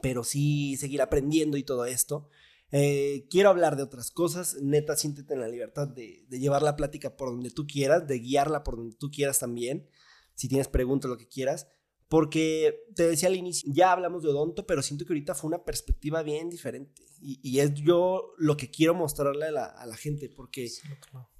[0.00, 2.28] Pero sí seguir aprendiendo y todo esto.
[2.72, 4.56] Eh, quiero hablar de otras cosas.
[4.60, 8.18] Neta, siéntete en la libertad de, de llevar la plática por donde tú quieras, de
[8.18, 9.88] guiarla por donde tú quieras también.
[10.34, 11.68] Si tienes preguntas, lo que quieras.
[12.08, 15.64] Porque te decía al inicio, ya hablamos de odonto, pero siento que ahorita fue una
[15.64, 17.02] perspectiva bien diferente.
[17.20, 20.82] Y, y es yo lo que quiero mostrarle a la, a la gente, porque Sí,
[21.10, 21.30] claro.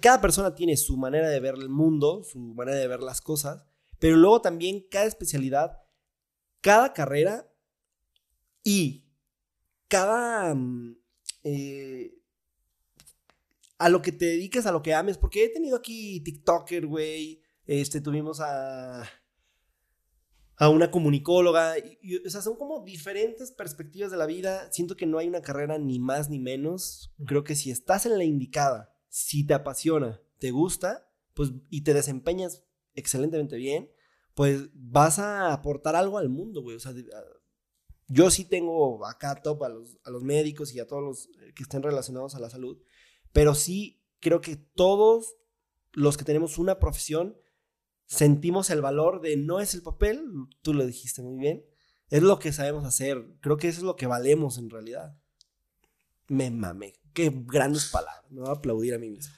[0.00, 3.62] cada persona tiene su manera de ver el mundo, su manera de ver las cosas,
[4.00, 5.78] pero luego también cada especialidad,
[6.62, 7.48] cada carrera
[8.64, 9.07] y
[9.88, 10.54] cada...
[10.54, 10.96] mm,
[11.44, 12.14] eh,
[13.78, 17.40] a lo que te dediques, a lo que ames, porque he tenido aquí TikToker, güey,
[17.64, 19.02] este, tuvimos a...
[20.56, 24.70] a una comunicóloga, y- y, o sea, son como diferentes perspectivas de la vida.
[24.72, 27.12] Siento que no hay una carrera ni más ni menos.
[27.26, 31.94] Creo que si estás en la indicada, si te apasiona, te gusta, pues y te
[31.94, 32.64] desempeñas
[32.94, 33.90] excelentemente bien,
[34.34, 36.74] pues vas a aportar algo al mundo, güey.
[36.76, 37.08] O sea, de-
[38.08, 41.52] yo sí tengo acá top a los, a los médicos y a todos los eh,
[41.54, 42.78] que estén relacionados a la salud,
[43.32, 45.36] pero sí creo que todos
[45.92, 47.36] los que tenemos una profesión
[48.06, 50.24] sentimos el valor de no es el papel,
[50.62, 51.64] tú lo dijiste muy bien,
[52.10, 53.24] es lo que sabemos hacer.
[53.40, 55.16] Creo que eso es lo que valemos en realidad.
[56.26, 56.94] Me mamé.
[57.12, 58.30] Qué grandes palabras.
[58.30, 59.34] Me voy a aplaudir a mí mismo.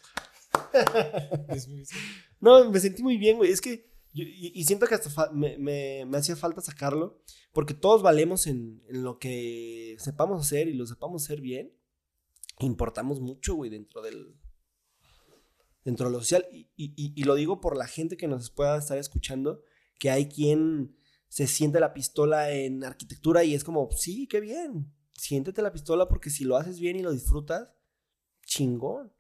[2.43, 3.51] No, me sentí muy bien, güey.
[3.51, 3.90] Es que.
[4.13, 7.23] Y, siento que hasta me, hacía falta sacarlo.
[7.53, 11.73] Porque todos valemos en, lo que sepamos hacer y lo sepamos hacer bien.
[12.59, 14.37] Importamos mucho, güey, dentro del.
[15.85, 16.47] Dentro de lo social.
[16.51, 19.63] Y- y lo digo por la gente que nos pueda estar escuchando.
[19.99, 20.97] Que hay quien
[21.31, 24.93] se siente la pistola en arquitectura y es como, sí, qué bien.
[25.13, 27.73] Siéntete la pistola porque si lo haces bien y lo disfrutas,
[28.45, 29.13] chingón.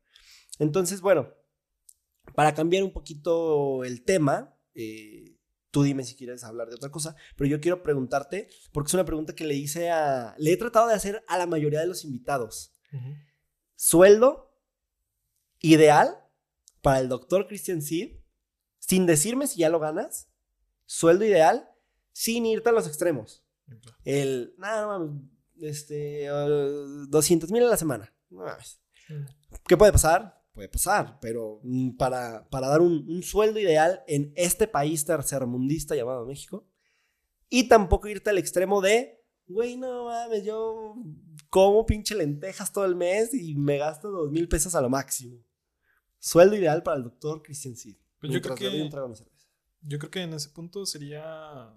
[0.59, 1.32] Entonces, bueno,
[2.34, 5.36] para cambiar un poquito el tema, eh,
[5.70, 9.04] tú dime si quieres hablar de otra cosa, pero yo quiero preguntarte, porque es una
[9.04, 12.04] pregunta que le hice a, le he tratado de hacer a la mayoría de los
[12.04, 12.72] invitados.
[13.76, 14.52] Sueldo
[15.60, 16.16] ideal
[16.82, 18.18] para el doctor Christian Seed,
[18.78, 20.28] sin decirme si ya lo ganas,
[20.86, 21.70] sueldo ideal,
[22.12, 23.44] sin irte a los extremos.
[24.04, 28.12] El, nada, no este, 200 mil a la semana.
[28.30, 28.80] No mames.
[29.66, 30.39] ¿Qué puede pasar?
[30.61, 35.96] Puede pasar, pero mm, para, para dar un, un sueldo ideal en este país tercermundista
[35.96, 36.68] llamado México,
[37.48, 40.96] y tampoco irte al extremo de, güey, no mames, yo
[41.48, 45.42] como pinche lentejas todo el mes y me gasto dos mil pesos a lo máximo.
[46.18, 47.96] Sueldo ideal para el doctor Christian Seed.
[48.18, 48.90] Pues yo creo que-.
[49.80, 51.74] Yo creo que en ese punto sería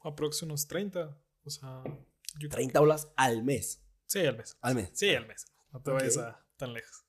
[0.00, 1.16] aproximadamente unos 30.
[1.44, 3.84] O sea, yo creo 30 olas al mes.
[4.06, 4.56] Sí, al mes.
[4.60, 4.90] Al mes.
[4.94, 5.46] Sí, al mes.
[5.72, 5.98] No te Ok.
[5.98, 7.04] vayas a tan lejos.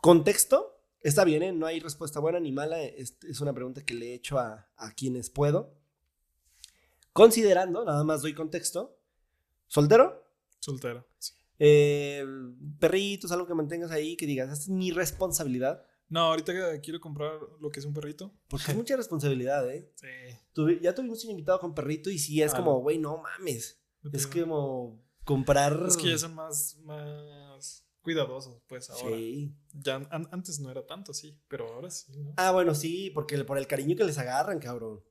[0.00, 1.52] Contexto, está bien, ¿eh?
[1.52, 2.80] no hay respuesta buena ni mala.
[2.82, 5.74] Es, es una pregunta que le he hecho a, a quienes puedo.
[7.12, 8.96] Considerando, nada más doy contexto,
[9.66, 10.24] soltero,
[10.60, 11.04] Soltero.
[11.18, 11.32] sí.
[11.58, 12.24] eh,
[12.78, 15.84] perritos, algo que mantengas ahí, que digas, es mi responsabilidad.
[16.10, 18.32] No, ahorita quiero comprar lo que es un perrito.
[18.48, 19.90] Porque es mucha responsabilidad, ¿eh?
[19.96, 20.06] Sí.
[20.54, 23.80] Tuvi- ya tuvimos un invitado con perrito y sí es Ah, como, güey, no mames.
[24.12, 25.84] Es como comprar.
[25.88, 29.16] Es que ya son más, más cuidadosos, pues ahora.
[29.16, 29.52] Sí.
[29.74, 32.32] Ya an- antes no era tanto, sí, pero ahora sí, ¿no?
[32.38, 35.02] Ah, bueno, sí, porque por el cariño que les agarran, cabrón.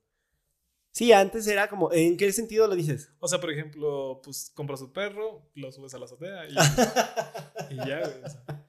[0.90, 3.12] Sí, antes era como, ¿en qué sentido lo dices?
[3.20, 6.54] O sea, por ejemplo, pues compras un perro, lo subes a la azotea y,
[7.74, 8.22] y ya, güey.
[8.24, 8.64] o sea.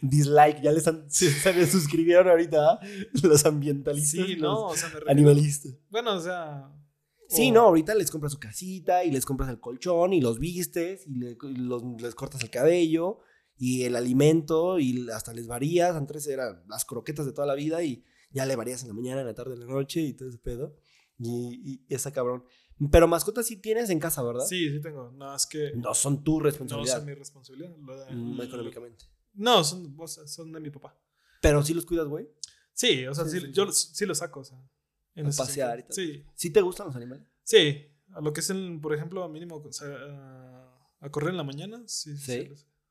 [0.00, 2.80] Dislike, ya les han, se, se suscribieron ahorita ¿ah?
[3.22, 4.26] los ambientalistas.
[4.26, 5.74] Sí, no, los o sea, me refiero- Animalistas.
[5.90, 6.70] Bueno, o sea.
[7.30, 10.38] Sí, o- no, ahorita les compras su casita y les compras el colchón y los
[10.38, 13.20] vistes y, le- y los- les cortas el cabello
[13.56, 15.94] y el alimento y hasta les varías.
[15.96, 19.20] Antes eran las croquetas de toda la vida y ya le varías en la mañana,
[19.20, 20.76] en la tarde, en la noche y todo ese pedo.
[21.18, 22.44] Y, y esa cabrón.
[22.90, 24.46] Pero mascotas sí tienes en casa, ¿verdad?
[24.46, 25.10] Sí, sí tengo.
[25.12, 25.72] No, es que.
[25.76, 27.70] No son tu No responsabilidad son mi responsabilidad.
[28.08, 29.04] de- mm, económicamente.
[29.34, 29.94] No, son,
[30.26, 30.98] son de mi papá.
[31.42, 32.26] Pero sí los cuidas, güey.
[32.72, 34.58] Sí, o sea, Sí, sí, sí, yo sí los saco, o sea.
[35.14, 35.92] En A pasear y tal.
[35.92, 37.24] Sí, ¿Sí te gustan los animales?
[37.42, 37.86] sí.
[38.12, 39.86] A lo que es, el, por ejemplo, mínimo o sea,
[41.00, 42.16] a, correr en la mañana, sí.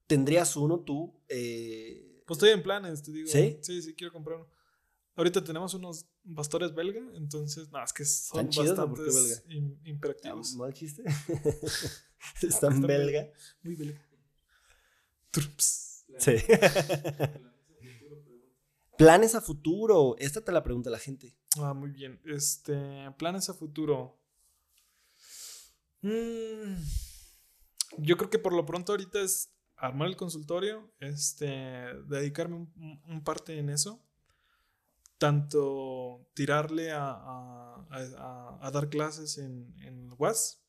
[0.08, 1.14] ¿Tendrías uno tú?
[1.28, 3.28] eh, Pues estoy en planes, te digo.
[3.28, 3.60] ¿Sí?
[3.62, 4.48] Sí, sí, quiero comprar uno.
[5.18, 9.12] Ahorita tenemos unos pastores belga, entonces, no, es que son ¿Están chidos o por qué
[9.12, 10.56] bastantes im- imperactivos.
[10.56, 11.04] mal chiste.
[12.42, 13.30] Están Están belga.
[13.62, 14.00] Muy belga.
[15.32, 16.06] Turps.
[16.18, 16.32] Sí.
[19.00, 20.18] Planes a futuro.
[20.20, 21.34] Esta te la pregunta la gente.
[21.58, 22.20] Ah, muy bien.
[22.26, 24.20] Este, planes a futuro.
[26.02, 26.76] Mm,
[28.00, 31.48] yo creo que por lo pronto ahorita es armar el consultorio, este,
[32.08, 34.06] dedicarme un, un parte en eso,
[35.18, 40.62] tanto tirarle a, a- a- a dar clases en, en WAS,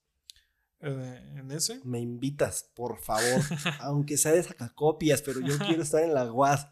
[0.83, 1.81] eh, en ese.
[1.85, 3.41] Me invitas, por favor.
[3.81, 6.69] Aunque sea de sacacopias, pero yo quiero estar en la UAS.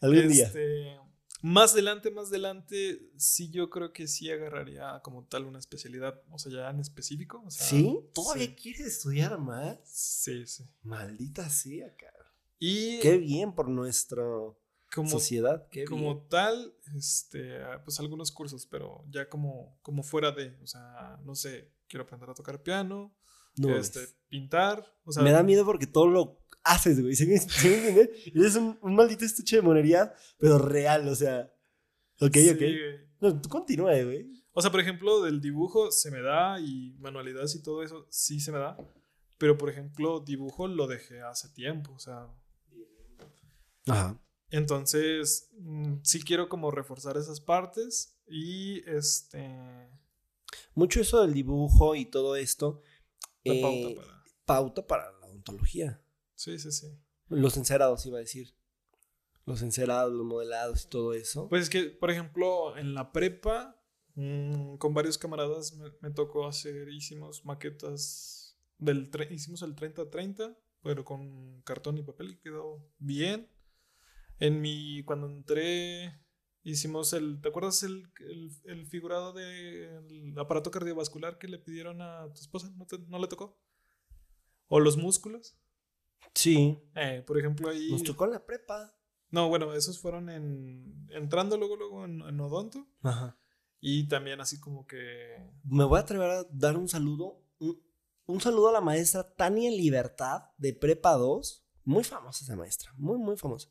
[0.00, 0.46] Algún día.
[0.46, 0.96] Este,
[1.42, 6.38] Más adelante, más adelante, sí yo creo que sí agarraría como tal una especialidad, o
[6.38, 7.42] sea, ya en específico.
[7.46, 7.98] O sea, ¿Sí?
[8.12, 8.56] ¿Todavía sí.
[8.56, 9.78] quieres estudiar más?
[9.84, 10.64] Sí, sí.
[10.82, 12.32] Maldita sea, cara.
[12.58, 14.24] Y Qué bien por nuestra
[14.92, 15.68] como, sociedad.
[15.70, 16.28] Qué como bien.
[16.28, 21.70] tal, este, pues algunos cursos, pero ya como, como fuera de, o sea, no sé,
[21.86, 23.14] quiero aprender a tocar piano,
[23.56, 27.14] No este, pintar, o sea, me da miedo porque todo lo haces, güey.
[27.14, 28.10] ¿Sí me, me entiendes?
[28.34, 31.52] Eres un, un maldito estuche de monería, pero real, o sea.
[32.20, 32.58] Ok, sí, ok.
[32.58, 33.08] güey.
[33.20, 34.38] No, tú continúa, güey.
[34.52, 38.40] O sea, por ejemplo, del dibujo se me da y manualidades y todo eso sí
[38.40, 38.76] se me da.
[39.38, 41.92] Pero, por ejemplo, dibujo lo dejé hace tiempo.
[41.92, 42.26] O sea,
[43.86, 44.20] Ajá.
[44.50, 49.88] entonces mm, sí quiero como reforzar esas partes y este...
[50.74, 52.82] Mucho eso del dibujo y todo esto.
[53.44, 54.24] La eh, pauta para...
[54.44, 56.02] pauta para la odontología.
[56.38, 56.86] Sí, sí, sí.
[57.28, 58.54] Los encerados, iba a decir.
[59.44, 61.48] Los encerados, los modelados y todo eso.
[61.48, 63.82] Pues es que, por ejemplo, en la prepa,
[64.14, 71.04] mm, con varios camaradas me, me tocó hacer, hicimos maquetas del, hicimos el 30-30, pero
[71.04, 73.50] con cartón y papel y quedó bien.
[74.38, 76.20] En mi, cuando entré,
[76.62, 82.32] hicimos el, ¿te acuerdas el, el, el figurado del aparato cardiovascular que le pidieron a
[82.32, 82.70] tu esposa?
[82.76, 83.58] ¿No, te- no le tocó?
[84.68, 85.58] ¿O los músculos?
[86.34, 86.78] Sí.
[86.94, 87.90] Eh, por ejemplo, ahí...
[87.90, 88.94] Nos tocó en la prepa.
[89.30, 92.86] No, bueno, esos fueron en, entrando luego, luego en, en Odonto.
[93.02, 93.38] Ajá.
[93.80, 95.50] Y también así como que...
[95.64, 97.44] Me voy a atrever a dar un saludo.
[97.58, 97.80] Un,
[98.26, 101.66] un saludo a la maestra Tania Libertad de Prepa 2.
[101.84, 102.92] Muy famosa esa maestra.
[102.96, 103.70] Muy, muy famosa.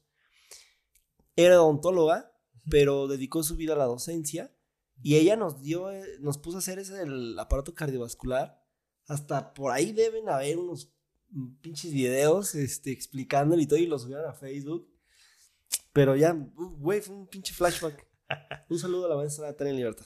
[1.35, 2.31] Era odontóloga,
[2.69, 4.53] pero dedicó su vida a la docencia.
[5.01, 8.59] Y ella nos dio, eh, nos puso a hacer ese el aparato cardiovascular.
[9.05, 10.96] Hasta por ahí deben haber unos
[11.61, 14.89] pinches videos este, explicándolo y todo, y los subieron a Facebook.
[15.93, 18.05] Pero ya, güey, fue un pinche flashback.
[18.69, 20.05] Un saludo a la maestra Tania Libertad.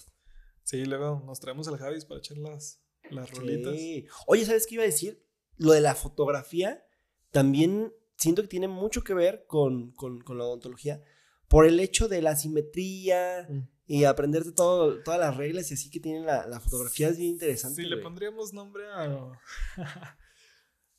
[0.63, 3.75] Sí, luego nos traemos al Javis para echar las, las rolitas.
[3.75, 4.05] Sí.
[4.27, 5.25] Oye, ¿sabes qué iba a decir?
[5.57, 6.83] Lo de la fotografía
[7.31, 11.03] también siento que tiene mucho que ver con, con- con la odontología
[11.47, 13.67] por el hecho de la simetría Mm.
[13.87, 17.31] y aprenderte todo, todas las reglas y así que tiene la, la fotografía es bien
[17.31, 17.81] interesante.
[17.81, 18.03] Sí, le güey.
[18.03, 19.31] pondríamos nombre a,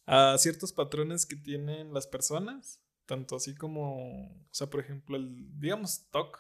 [0.07, 2.80] a ciertos patrones que tienen las personas.
[3.07, 6.38] Tanto así como, o sea, por ejemplo, el, digamos, TOC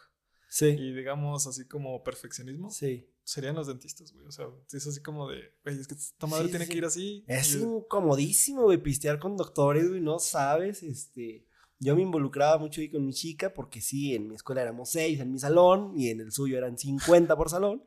[0.48, 2.70] Sí, y digamos así como perfeccionismo.
[2.70, 3.08] sí.
[3.24, 4.26] Serían los dentistas, güey.
[4.26, 6.78] O sea, es así como de, güey, es que esta madre Sí, tiene sí, que
[6.78, 7.24] ir así.
[7.28, 11.46] Es y- incomodísimo, güey, pistear con doctores, güey, no sabes, este...
[11.78, 15.18] Yo me involucraba mucho ahí con mi chica porque sí, en mi escuela éramos seis
[15.20, 17.84] en mi salón y en el suyo eran 50 por salón,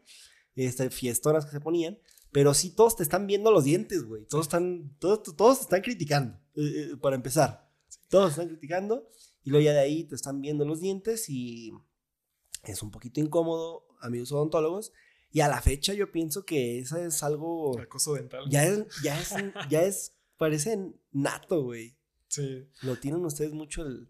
[0.55, 1.97] este, fiestonas que se ponían,
[2.35, 5.81] pero sí todos te están viendo los dientes, güey, todos están, todos, todos te están
[5.81, 7.71] criticando, eh, eh, para empezar,
[8.09, 9.09] todos te están criticando
[9.41, 11.71] y luego ya de ahí te están viendo los dientes y
[12.65, 14.91] es un poquito incómodo, amigos odontólogos,
[15.31, 18.43] y a la fecha yo pienso que eso es algo acoso dental.
[18.49, 19.33] ya es, ya es,
[19.69, 20.77] ya es, parece
[21.13, 21.95] nato, güey.
[22.27, 22.67] Sí.
[22.81, 24.09] Lo tienen ustedes mucho el...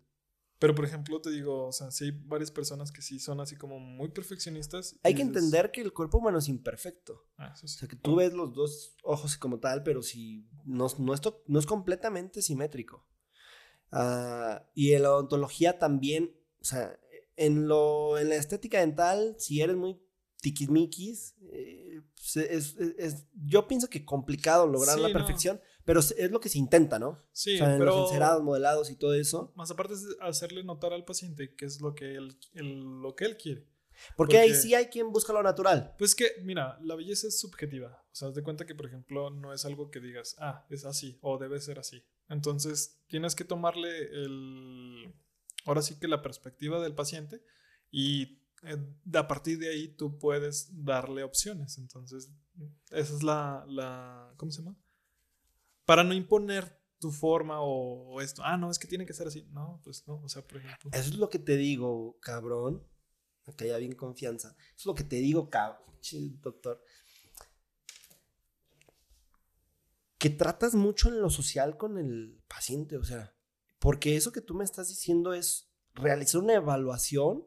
[0.58, 3.56] Pero, por ejemplo, te digo, o sea, sí hay varias personas que sí son así
[3.58, 4.97] como muy perfeccionistas.
[5.03, 7.26] Hay que dices, entender que el cuerpo humano es imperfecto.
[7.38, 10.88] Ah, eso O sea, que tú ves los dos ojos como tal, pero si no,
[10.99, 13.06] no, es, no es completamente simétrico.
[13.91, 16.97] Ah, y en la odontología también, o sea,
[17.36, 20.01] en, lo, en la estética dental, si eres muy
[20.41, 25.14] tiquismiquis, eh, pues es, es- es- yo pienso que complicado lograr Sí, la no.
[25.86, 27.22] Pero es lo que se intenta, ¿no?
[27.32, 29.54] Sí, o sea, en pero los encerados, modelados y todo eso.
[29.56, 33.26] más aparte es hacerle notar al paciente qué es lo que él, él- lo que
[33.26, 33.68] él quiere.
[34.18, 35.96] Porque ahí Porque- sí hay quien busca lo natural.
[35.98, 38.04] Pues que, mira, la belleza es subjetiva.
[38.12, 40.84] O sea, haz de cuenta que, por ejemplo, no es algo que digas, ah, es
[40.84, 42.04] así o debe ser así.
[42.28, 45.14] Entonces, tienes que tomarle el.
[45.66, 47.42] Ahora sí que la perspectiva del paciente
[47.90, 48.78] y eh,
[49.14, 51.78] a partir de ahí tú puedes darle opciones.
[51.78, 52.30] Entonces,
[52.92, 53.64] esa es la.
[53.68, 54.76] la ¿Cómo se llama?
[55.86, 58.42] Para no imponer tu forma o, o esto.
[58.44, 59.48] Ah, no, es que tiene que ser así.
[59.52, 60.22] No, pues no.
[60.24, 60.90] O sea, por ejemplo.
[60.94, 62.86] Eso es lo que te digo, cabrón.
[63.58, 64.56] Que haya bien confianza.
[64.70, 65.86] Eso es lo que te digo, cabrón,
[66.42, 66.84] doctor.
[70.18, 73.36] Que tratas mucho en lo social con el paciente, o sea,
[73.78, 77.46] porque eso que tú me estás diciendo es realizar una evaluación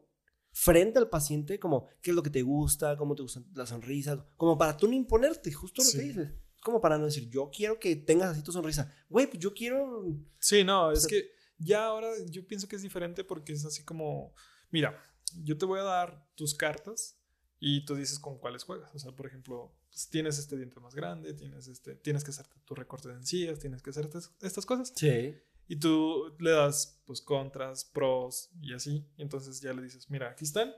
[0.51, 4.19] frente al paciente, como qué es lo que te gusta, cómo te gustan las sonrisas,
[4.37, 6.31] como para tú no imponerte, justo lo que dices.
[6.61, 8.93] Como para no decir, yo quiero que tengas así tu sonrisa.
[9.09, 10.05] Güey, pues yo quiero
[10.39, 13.83] Sí, no, es sea- que ya ahora yo pienso que es diferente porque es así
[13.83, 14.33] como,
[14.71, 15.01] mira,
[15.43, 17.17] yo te voy a dar tus cartas
[17.59, 18.93] y tú dices con cuáles juegas.
[18.95, 22.55] O sea, por ejemplo, pues, tienes este diente más grande, tienes este, tienes que hacerte
[22.65, 24.93] tu recorte de encías, tienes que hacer estas- estas cosas.
[24.95, 25.35] Sí.
[25.67, 29.05] Y tú le das, pues, contras, pros y así.
[29.17, 30.73] Y entonces ya le dices, mira, aquí están.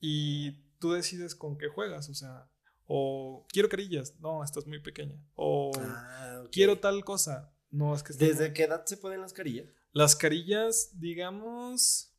[0.00, 2.08] Y tú decides con qué juegas.
[2.10, 2.49] O sea,
[2.92, 4.16] o quiero carillas.
[4.18, 5.16] No, estás muy pequeña.
[5.36, 7.54] O Ah, quiero tal cosa.
[7.70, 9.68] No, es que ¿Desde muy- qué edad se ponen las carillas?
[9.92, 12.12] Las carillas, digamos.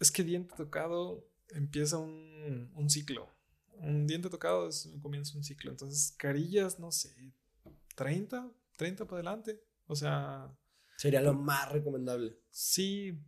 [0.00, 3.30] Es que diente tocado empieza un, un ciclo.
[3.78, 5.70] Un diente tocado es, comienza un ciclo.
[5.70, 7.14] Entonces, carillas, no sé,
[7.96, 9.64] 30, 30 para adelante.
[9.86, 10.54] O sea,
[10.98, 12.38] Sería lo más recomendable.
[12.50, 13.18] sí,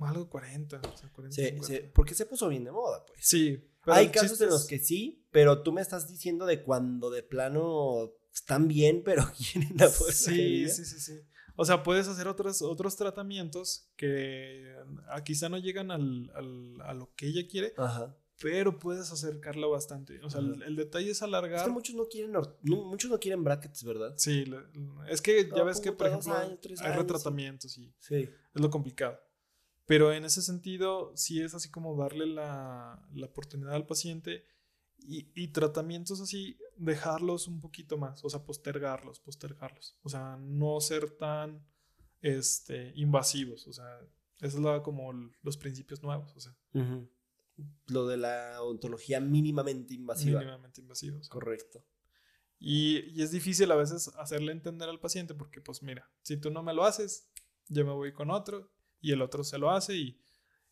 [0.00, 0.78] algo 40.
[0.78, 1.66] O sea, 40, Sí, 50.
[1.66, 3.18] sí, porque se puso bien de moda, pues.
[3.22, 6.62] Sí, pero Hay casos en los es- que sí, pero tú me estás diciendo de
[6.62, 10.30] cuando de plano están bien, pero quieren la fuerza.
[10.30, 11.20] Sí, sí, sí, sí.
[11.56, 14.74] O sea, puedes hacer otros, otros tratamientos que
[15.08, 18.16] ah, quizá no llegan al, al- a lo que ella quiere, Ajá.
[18.40, 20.18] pero puedes acercarla bastante.
[20.24, 21.64] O sea, el, el detalle es Es alargar.
[21.66, 24.14] que muchos no quieren, no, muchos no quieren brackets, ¿verdad?
[24.16, 24.44] Sí,
[25.10, 28.14] es que ya No, ves que, por ejemplo, años, hay retratamientos y Sí.
[28.54, 29.20] es lo complicado.
[29.86, 34.44] Pero en ese sentido, sí es así como darle la, la oportunidad al paciente
[34.98, 39.98] y, y tratamientos así, dejarlos un poquito más, o sea, postergarlos, postergarlos.
[40.02, 41.66] O sea, no ser tan
[42.20, 44.00] este, invasivos, o sea,
[44.40, 45.12] esos es la, como
[45.42, 46.56] los principios nuevos, o sea.
[47.86, 50.40] Lo de la ontología mínimamente invasiva.
[50.40, 51.28] mínimamente invasivos.
[51.28, 51.84] Correcto.
[52.58, 56.50] Y, y es difícil a veces hacerle entender al paciente porque, pues mira, si tú
[56.50, 57.30] no me lo haces,
[57.68, 58.71] yo me voy con otro
[59.02, 60.18] y el otro se lo hace y,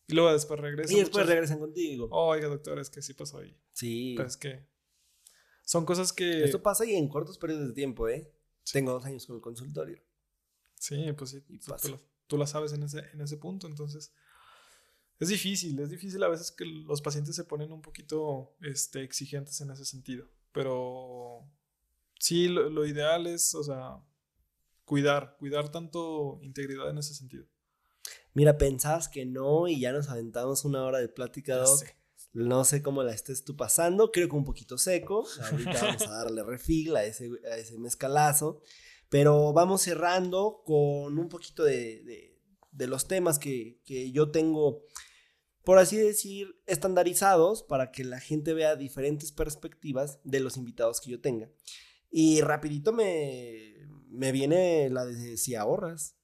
[0.07, 0.91] y luego después regresa.
[0.93, 2.07] Y después muchas- regresan contigo.
[2.11, 3.55] Oiga, doctor, es que sí pasó ahí.
[3.73, 4.13] Sí.
[4.17, 4.65] Pero es que
[5.63, 6.43] son cosas que...
[6.43, 8.33] Esto pasa y en cortos periodos de tiempo, ¿eh?
[8.71, 10.01] Tengo dos años con el consultorio.
[10.75, 11.87] Sí, pues sí, Y tú, pasa.
[11.87, 14.13] tú lo, tú la sabes en ese, en ese punto, entonces...
[15.19, 19.61] Es difícil, es difícil a veces que los pacientes se ponen un poquito este, exigentes
[19.61, 21.47] en ese sentido, pero
[22.19, 24.03] sí, lo, lo ideal es, o sea,
[24.83, 27.45] cuidar, cuidar tanto integridad en ese sentido.
[28.33, 31.79] Mira, pensabas que no y ya nos aventamos una hora de plática, Doc.
[31.79, 31.95] sé.
[32.33, 35.25] No sé cómo la estés tú pasando, creo que un poquito seco.
[35.51, 38.61] Ahorita vamos a darle refil a ese, a ese mezcalazo.
[39.09, 42.39] Pero vamos cerrando con un poquito de, de-
[42.71, 44.85] de los temas que, que yo tengo,
[45.65, 51.11] por así decir, estandarizados para que la gente vea diferentes perspectivas de los invitados que
[51.11, 51.51] yo tenga.
[52.09, 53.75] Y rapidito me,
[54.07, 56.15] me viene la de si ahorras.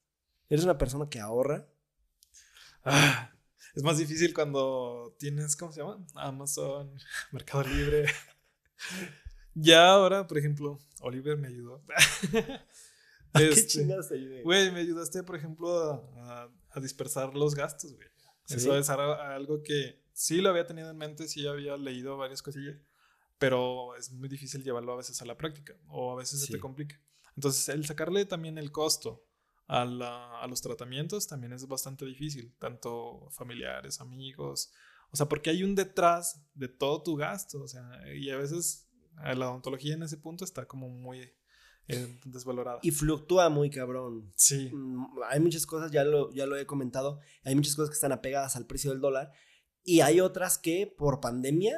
[0.49, 1.67] ¿Eres una persona que ahorra?
[2.83, 3.31] Ah,
[3.75, 6.05] es más difícil cuando tienes, ¿cómo se llama?
[6.15, 6.93] Amazon,
[7.31, 8.05] Mercado Libre.
[9.53, 11.83] ya ahora, por ejemplo, Oliver me ayudó.
[13.33, 14.41] ¿A qué Este, ayudé?
[14.43, 15.69] Güey, me ayudaste, por ejemplo,
[16.15, 18.07] a, a- dispersar los gastos, güey.
[18.45, 18.55] ¿Sí?
[18.55, 22.77] Eso es algo que sí lo había tenido en mente, sí había leído varias cosillas,
[23.37, 26.53] pero es muy difícil llevarlo a veces a la práctica o a veces se Sí.
[26.53, 26.97] te complica.
[27.35, 29.26] Entonces, el sacarle también el costo
[29.67, 34.71] a, la- a los tratamientos también es bastante difícil, tanto familiares, amigos,
[35.11, 38.89] o sea, porque hay un detrás de todo tu gasto, o sea, y a veces
[39.35, 41.33] la odontología en ese punto está como muy
[41.89, 42.79] eh, desvalorada.
[42.81, 44.31] Y fluctúa muy cabrón.
[44.35, 47.95] Sí, Mm, Hay muchas cosas, ya lo, ya lo he comentado, hay muchas cosas que
[47.95, 49.31] están apegadas al precio del dólar
[49.83, 51.73] y hay otras que por pandemia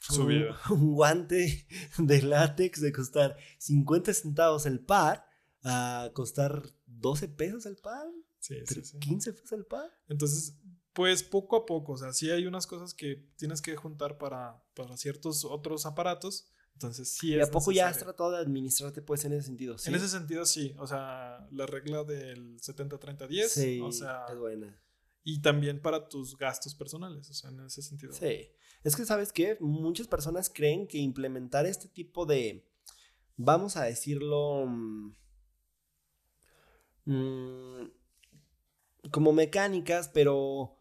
[0.70, 1.66] un guante
[1.98, 5.24] de látex de costar 50 centavos el par
[5.62, 6.62] a costar
[7.00, 8.06] 12 pesos el par,
[8.38, 8.98] sí, sí, sí.
[8.98, 9.90] 15 pesos el par.
[10.08, 10.58] Entonces,
[10.92, 14.62] pues poco a poco, o sea, sí hay unas cosas que tienes que juntar para,
[14.74, 16.48] para ciertos otros aparatos.
[16.72, 19.78] Entonces, sí ¿Y es a poco ya has tratado de administrarte pues en ese sentido?
[19.78, 19.88] ¿sí?
[19.88, 20.74] En ese sentido, sí.
[20.78, 23.48] O sea, la regla del 70-30-10.
[23.48, 24.78] Sí, o sea, es buena.
[25.24, 27.30] y también para tus gastos personales.
[27.30, 28.12] O sea, en ese sentido.
[28.12, 28.50] Sí.
[28.84, 29.56] Es que, ¿sabes qué?
[29.58, 32.70] Muchas personas creen que implementar este tipo de,
[33.36, 35.14] vamos a decirlo, mm,
[37.06, 37.88] mm,
[39.10, 40.78] como mecánicas, pero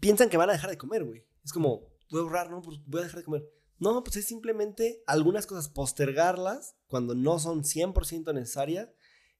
[0.00, 1.24] piensan que van a dejar de comer, güey.
[1.44, 2.62] Es como, voy a ahorrar, ¿no?
[2.62, 3.48] Pues voy a dejar de comer.
[3.78, 8.88] No, pues es simplemente algunas cosas postergarlas cuando no son 100% necesarias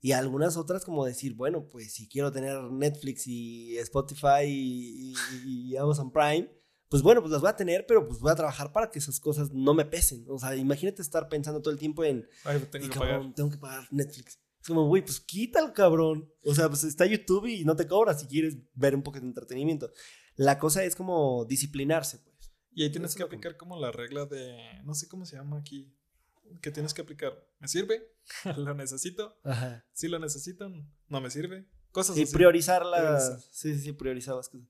[0.01, 5.71] y algunas otras como decir, bueno, pues si quiero tener Netflix y Spotify y, y-
[5.73, 6.51] y Amazon Prime,
[6.91, 9.19] pues bueno, pues las voy a tener, pero pues voy a trabajar para que esas
[9.19, 10.27] cosas no me pesen.
[10.29, 13.35] O sea, imagínate estar pensando todo el tiempo en, Ay, tengo "Ay, que cabrón, pagar.
[13.35, 14.39] tengo que pagar Netflix.
[14.65, 16.33] Es como, güey, pues quítalo, cabrón.
[16.43, 19.27] O sea, pues está YouTube y no te cobra si quieres ver un poco de
[19.27, 19.93] entretenimiento.
[20.37, 22.51] La cosa es como disciplinarse, pues.
[22.73, 24.57] Y ahí tienes Eso que aplicar como la regla de.
[24.83, 25.95] No sé cómo se llama aquí.
[26.63, 27.47] Que tienes que aplicar.
[27.59, 28.11] ¿Me sirve?
[28.57, 29.37] ¿Lo necesito?
[29.45, 29.85] Ajá.
[29.93, 30.71] ¿Sí lo necesito?
[31.09, 31.69] ¿No me sirve?
[31.93, 32.33] Cosas Y así.
[32.33, 33.45] priorizar las.
[33.51, 34.67] Sí, sí, sí, priorizar las cosas.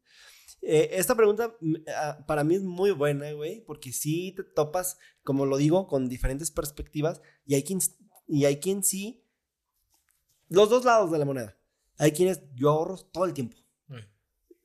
[0.60, 1.56] Eh, esta pregunta
[1.96, 6.08] ah, para mí es muy buena, güey, porque sí te topas, como lo digo, con
[6.08, 7.78] diferentes perspectivas y hay quien
[8.26, 9.20] Y hay quien sí.
[10.48, 11.56] Los dos lados de la moneda.
[11.98, 13.56] Hay quienes yo ahorro todo el tiempo.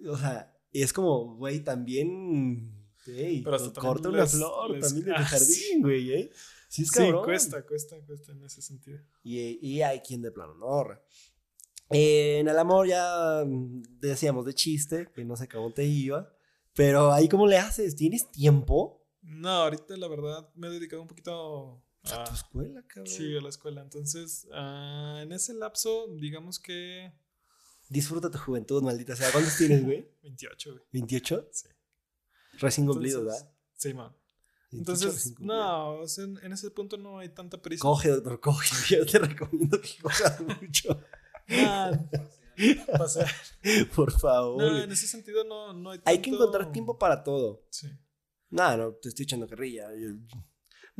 [0.08, 2.74] O sea, es como, güey, también.
[3.06, 6.12] Hey, Pero hasta corta también una les- flor les- también de tu Ah, jardín, güey,
[6.14, 6.32] ¿eh?
[6.70, 9.00] Sí, es Sí, cuesta, cuesta, cuesta en ese sentido.
[9.24, 11.02] Y, y hay quien de plano no ahorra.
[11.90, 16.32] Eh, en el amor ya mm, decíamos de chiste, que no sé cómo te iba.
[16.76, 17.96] Pero ahí, ¿cómo le haces?
[17.96, 19.04] ¿Tienes tiempo?
[19.22, 23.08] No, ahorita la verdad me he dedicado un poquito A a, tu escuela, cabrón.
[23.08, 23.82] sí, a la escuela.
[23.82, 27.12] Entonces, ah, en ese lapso, digamos que
[27.89, 29.32] Disfruta tu juventud, maldita sea.
[29.32, 30.08] ¿Cuántos tienes, güey?
[30.24, 31.04] 28, güey.
[31.04, 31.47] ¿28?
[31.52, 31.68] Sí.
[32.60, 33.52] Recién cumplido, ¿verdad?
[33.76, 34.16] Sí, man.
[34.72, 34.78] 28
[35.08, 37.82] Entonces, no, o sea, en, en ese punto no hay tanta prisa.
[37.82, 38.70] Coge, doctor, coge.
[38.95, 41.02] Yo te recomiendo que cojas mucho.
[41.47, 41.97] Nah,
[42.95, 43.32] pasear.
[43.95, 44.62] Por favor.
[44.62, 47.66] No, en ese sentido no, no hay Hay que tanto- encontrar tiempo para todo.
[47.72, 47.88] Sí.
[48.52, 49.89] No, no, te estoy echando carrilla.
[49.95, 50.16] Yo-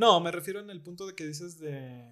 [0.00, 2.04] No, me refiero en el punto de que dices de,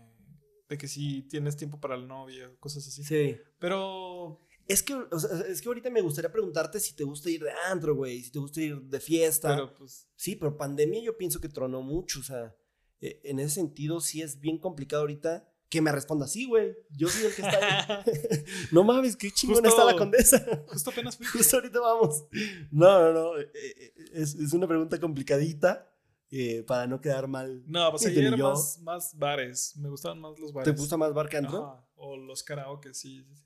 [0.68, 3.02] de que si tienes tiempo para la novia, cosas así.
[3.02, 3.36] Sí.
[3.58, 7.42] Pero Es que, o sea, es que ahorita me gustaría preguntarte si te gusta ir
[7.42, 9.54] de antro, güey, si te gusta ir de fiesta.
[9.54, 10.06] Pero pues.
[10.16, 12.54] Sí, pero pandemia yo pienso que tronó mucho, o sea,
[13.00, 16.76] eh, en ese sentido sí es bien complicado ahorita que me responda así, güey.
[16.90, 18.12] Yo soy el que está ahí.
[18.72, 20.44] no mames, qué chingona está la condesa.
[20.68, 21.26] Justo apenas fui.
[21.32, 22.26] Justo ahorita vamos.
[22.70, 23.38] No, no, no.
[23.38, 25.90] eh, eh, Es, es una pregunta complicadita
[26.30, 27.62] eh, para no quedar mal.
[27.66, 28.50] No, pues ayer yo.
[28.50, 29.76] más, más bares.
[29.76, 30.72] Me gustaban más los bares.
[30.74, 31.64] ¿Te gusta más bar que antro?
[31.66, 33.24] Ajá, O los karaoke, sí.
[33.24, 33.44] sí, sí.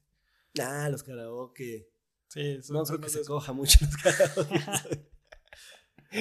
[0.61, 1.89] Ah, los karaoke.
[2.29, 3.33] Sí, son- No creo que se eso.
[3.33, 5.09] coja mucho los karaoke.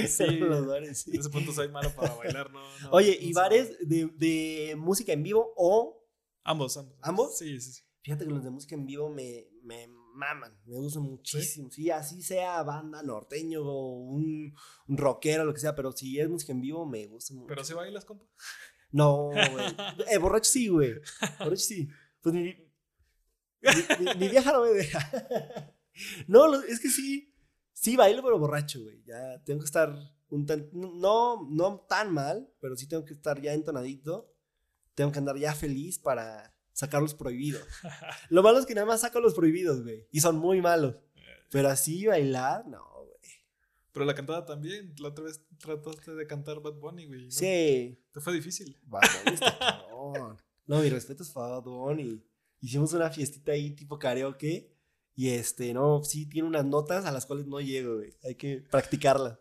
[0.07, 0.26] Sí.
[0.39, 1.12] los bares, sí.
[1.14, 2.62] En ese punto soy malo para bailar, ¿no?
[2.82, 5.97] no Oye, no ¿y bares de, de música en vivo o
[6.43, 6.95] Ambos, ambos.
[7.01, 7.38] ¿Ambos?
[7.38, 7.84] Sí, sí, sí.
[8.01, 11.70] Fíjate que los de música en vivo me, me maman, me gustan muchísimo.
[11.72, 14.53] Sí, así sea banda norteño o un,
[14.88, 17.47] un rockero, lo que sea, pero si es música en vivo me gusta mucho.
[17.47, 18.26] Pero si bailas, compa.
[18.91, 19.76] No, güey.
[20.12, 20.95] Eh, borracho sí, güey.
[21.39, 21.88] Borracho sí.
[22.22, 24.99] Pues mi, mi, mi- mi vieja no me deja.
[26.28, 27.34] No, es que sí.
[27.74, 29.03] Sí bailo, pero borracho, güey.
[29.05, 29.95] Ya tengo que estar
[30.30, 34.34] un tan, no, no tan mal, pero sí tengo que estar ya entonadito.
[34.93, 37.63] Tengo que andar ya feliz para sacar los prohibidos.
[38.30, 40.07] Lo malo es que nada más saco los prohibidos, güey.
[40.11, 40.95] Y son muy malos.
[41.49, 43.32] Pero así bailar, no, güey.
[43.91, 44.93] Pero la cantada también.
[44.99, 47.26] La otra vez trataste de cantar Bad Bunny, güey.
[47.26, 47.32] ¿no?
[47.32, 47.99] Sí.
[48.11, 48.80] Te fue difícil.
[48.84, 50.38] Bad Bunny está cabrón.
[50.65, 52.24] No, mi respeto es para Bad Bunny.
[52.61, 54.74] Hicimos una fiestita ahí tipo karaoke.
[55.13, 58.15] Y este, no, sí tiene unas notas a las cuales no llego, güey.
[58.24, 59.38] Hay que practicarlas.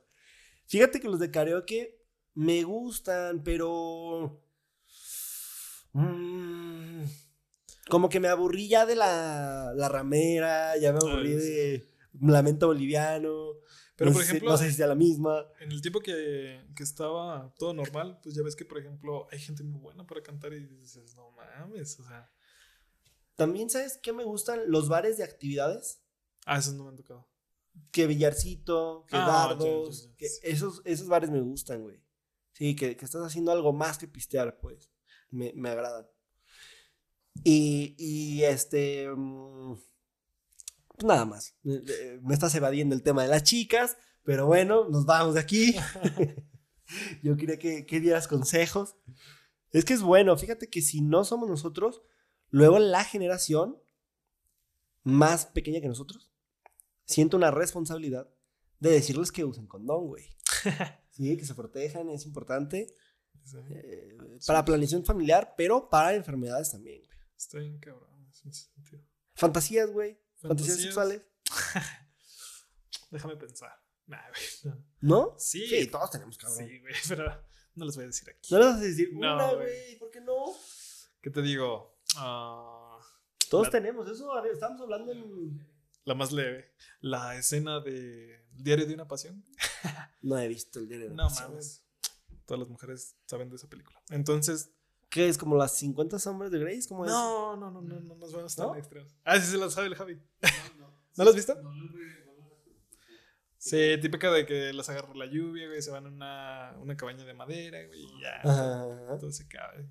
[0.66, 2.00] Fíjate que los de karaoke
[2.34, 4.42] me gustan, pero.
[5.92, 6.29] mm,
[7.90, 11.46] como que me aburrí ya de la, la ramera, ya me aburrí Ay, sí.
[11.50, 11.86] de
[12.20, 13.54] Lamento Boliviano.
[13.96, 15.44] Pero, no por sé si- ejemplo, no sé si sea la misma.
[15.60, 19.38] en el tiempo que, que estaba todo normal, pues ya ves que, por ejemplo, hay
[19.38, 22.30] gente muy buena para cantar y dices, no mames, o sea.
[23.36, 24.60] También, ¿sabes qué me gustan?
[24.66, 26.02] Los bares de actividades.
[26.46, 27.28] Ah, esos no me han tocado.
[27.92, 32.02] que billarcito, que Ah, dardos, que esos, esos bares me gustan, güey.
[32.52, 34.90] Sí, que, que estás haciendo algo más que pistear, pues.
[35.30, 36.06] Me, me agradan.
[37.44, 39.08] Y, y este.
[39.08, 39.74] mm,
[40.88, 41.54] pues nada más.
[41.64, 45.40] Eh, eh, Me estás evadiendo el tema de las chicas, pero bueno, nos vamos de
[45.40, 45.74] aquí.
[47.22, 48.96] Yo quería que, que dieras consejos.
[49.70, 52.02] Es que es bueno, fíjate que si no somos nosotros,
[52.48, 53.78] luego la generación
[55.02, 56.30] más pequeña que nosotros
[57.10, 58.28] siento una responsabilidad
[58.78, 60.24] de decirles que usen condón, güey.
[61.10, 62.86] Sí, que se protejan, es importante.
[63.44, 64.16] Sí, eh,
[64.46, 67.18] para planeación familiar, pero para enfermedades también, güey.
[67.40, 69.02] Está bien cabrón en ese sentido.
[69.34, 70.20] Fantasías, güey.
[70.36, 70.80] Fantasías, Fantasías.
[70.82, 71.22] sexuales.
[73.10, 73.72] Déjame pensar.
[74.06, 74.74] Nah, güey.
[74.74, 74.84] no.
[75.00, 75.34] ¿No?
[75.38, 75.66] Sí.
[75.66, 76.58] Sí, todos tenemos, cabrón.
[76.68, 77.42] Sí, güey, pero
[77.74, 78.52] no les voy a decir aquí.
[78.52, 79.98] No le vas a decir No, una, güey.
[79.98, 80.34] ¿Por qué no?
[81.22, 81.98] ¿Qué te digo?
[82.16, 82.98] Ah,
[83.48, 84.32] Todos La- tenemos eso.
[84.32, 85.66] A ver, estamos hablando en.
[86.04, 86.74] la más leve.
[87.00, 89.44] La escena de Diario de una Pasión.
[90.22, 91.50] No he visto el diario de No Pasión.
[91.50, 91.84] mames.
[92.44, 94.02] Todas las mujeres saben de esa película.
[94.10, 94.72] Entonces,
[95.10, 96.88] ¿Qué es como las 50 sombras de Grace?
[96.88, 97.10] ¿Cómo es?
[97.10, 98.76] no, no, no, no, no nos vamos tan ¿No?
[98.76, 99.12] extremos.
[99.24, 100.14] Ah, sí se la sabe el Javi.
[101.16, 101.60] ¿No lo has visto?
[103.58, 107.24] Sí, típica de que las agarra la lluvia, güey, se van a una, una cabaña
[107.24, 108.40] de madera, güey, y ya.
[108.42, 109.18] Ajá.
[109.18, 109.82] Todo se cabe.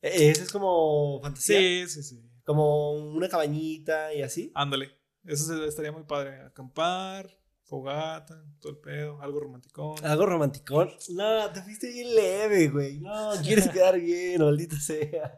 [0.00, 1.58] Eh, Ese es como fantasía.
[1.58, 2.30] Sí, sí, sí.
[2.44, 4.50] Como una cabañita y así.
[4.54, 4.96] Ándale.
[5.24, 6.40] Eso estaría muy padre.
[6.40, 7.37] Acampar,
[7.68, 10.02] fogata, todo el pedo, algo romanticón.
[10.02, 10.90] Algo romanticón.
[11.10, 12.98] No, te fuiste bien leve, güey.
[13.00, 15.36] No, quieres quedar bien, maldita sea.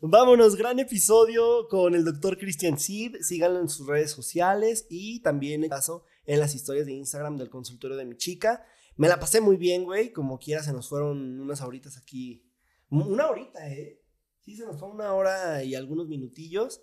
[0.00, 3.16] Vámonos, gran episodio con el doctor Christian Sid.
[3.20, 7.50] Síganlo en sus redes sociales y también en caso en las historias de Instagram del
[7.50, 8.64] consultorio de mi chica.
[8.96, 10.12] Me la pasé muy bien, güey.
[10.12, 12.44] Como quiera, se nos fueron unas horitas aquí.
[12.90, 14.02] Una horita, ¿eh?
[14.40, 16.82] Sí, Sí, se nos fue una hora y algunos minutillos.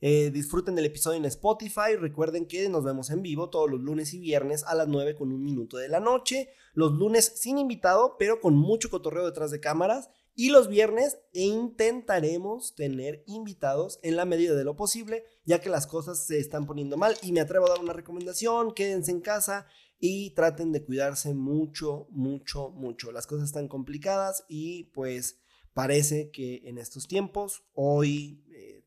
[0.00, 1.96] Eh, disfruten del episodio en Spotify.
[1.98, 5.32] Recuerden que nos vemos en vivo todos los lunes y viernes a las 9 con
[5.32, 6.50] un minuto de la noche.
[6.74, 10.10] Los lunes sin invitado, pero con mucho cotorreo detrás de cámaras.
[10.34, 15.86] Y los viernes intentaremos tener invitados en la medida de lo posible, ya que las
[15.86, 17.16] cosas se están poniendo mal.
[17.22, 19.66] Y me atrevo a dar una recomendación, quédense en casa
[19.98, 23.12] y traten de cuidarse mucho, mucho, mucho.
[23.12, 25.38] Las cosas están complicadas y pues
[25.72, 28.44] parece que en estos tiempos, hoy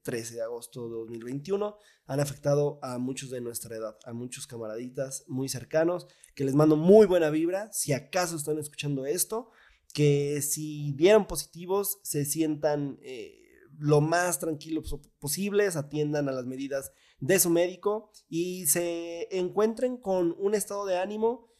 [0.10, 5.24] 13 de agosto de 2021, han afectado a muchos de nuestra edad, a muchos camaraditas
[5.28, 9.52] muy cercanos, que les mando muy buena vibra, si acaso están escuchando esto,
[9.94, 13.40] que si dieron positivos se sientan eh,
[13.78, 20.36] lo más tranquilos posibles, atiendan a las medidas de su médico y se encuentren con
[20.40, 21.54] un estado de ánimo,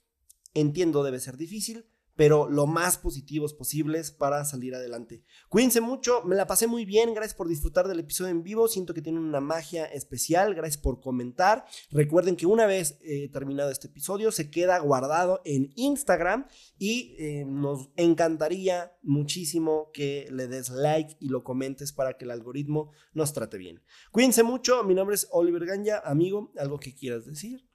[0.56, 1.86] entiendo debe ser difícil,
[2.20, 5.24] pero lo más positivos posibles para salir adelante.
[5.48, 8.94] Cuídense mucho, me la pasé muy bien, gracias por disfrutar del episodio en vivo, siento
[8.94, 11.64] que tiene una magia especial, gracias por comentar.
[11.92, 16.46] Recuerden que una vez eh, terminado este episodio se queda guardado en Instagram
[16.78, 22.32] y eh, nos encantaría muchísimo que le des like y lo comentes para que el
[22.32, 23.82] algoritmo nos trate bien.
[24.12, 27.66] Cuídense mucho, mi nombre es Oliver Ganja, amigo, ¿algo que quieras decir?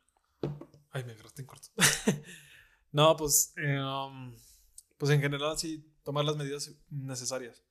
[0.91, 1.69] Ay, me agarraste en corto.
[2.95, 3.77] No, pues, eh,
[4.97, 7.65] pues en general sí, tomar las medidas necesarias.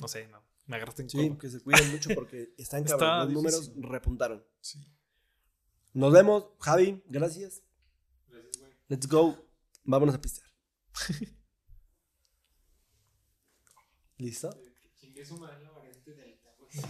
[0.00, 3.32] No sé, no, me agarraste en Sí, que se cuiden mucho porque están cabrón, los
[3.34, 4.42] números repuntaron.
[4.62, 4.82] Sí.
[5.92, 7.62] Nos vemos, Javi, gracias.
[8.26, 8.72] Gracias, güey.
[8.88, 9.36] Let's go.
[9.84, 10.46] Vámonos a pisar.
[14.16, 14.50] ¿Listo?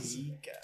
[0.00, 0.62] Sí, cabrón.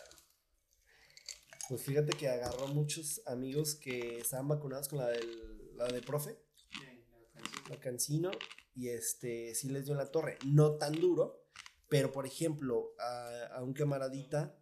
[1.68, 6.43] Pues fíjate que agarró muchos amigos que estaban vacunados con la del, la de profe
[7.68, 8.30] la Cancino,
[8.74, 10.38] y este, sí les dio en la torre.
[10.46, 11.44] No tan duro,
[11.88, 14.56] pero por ejemplo, a, a un camaradita.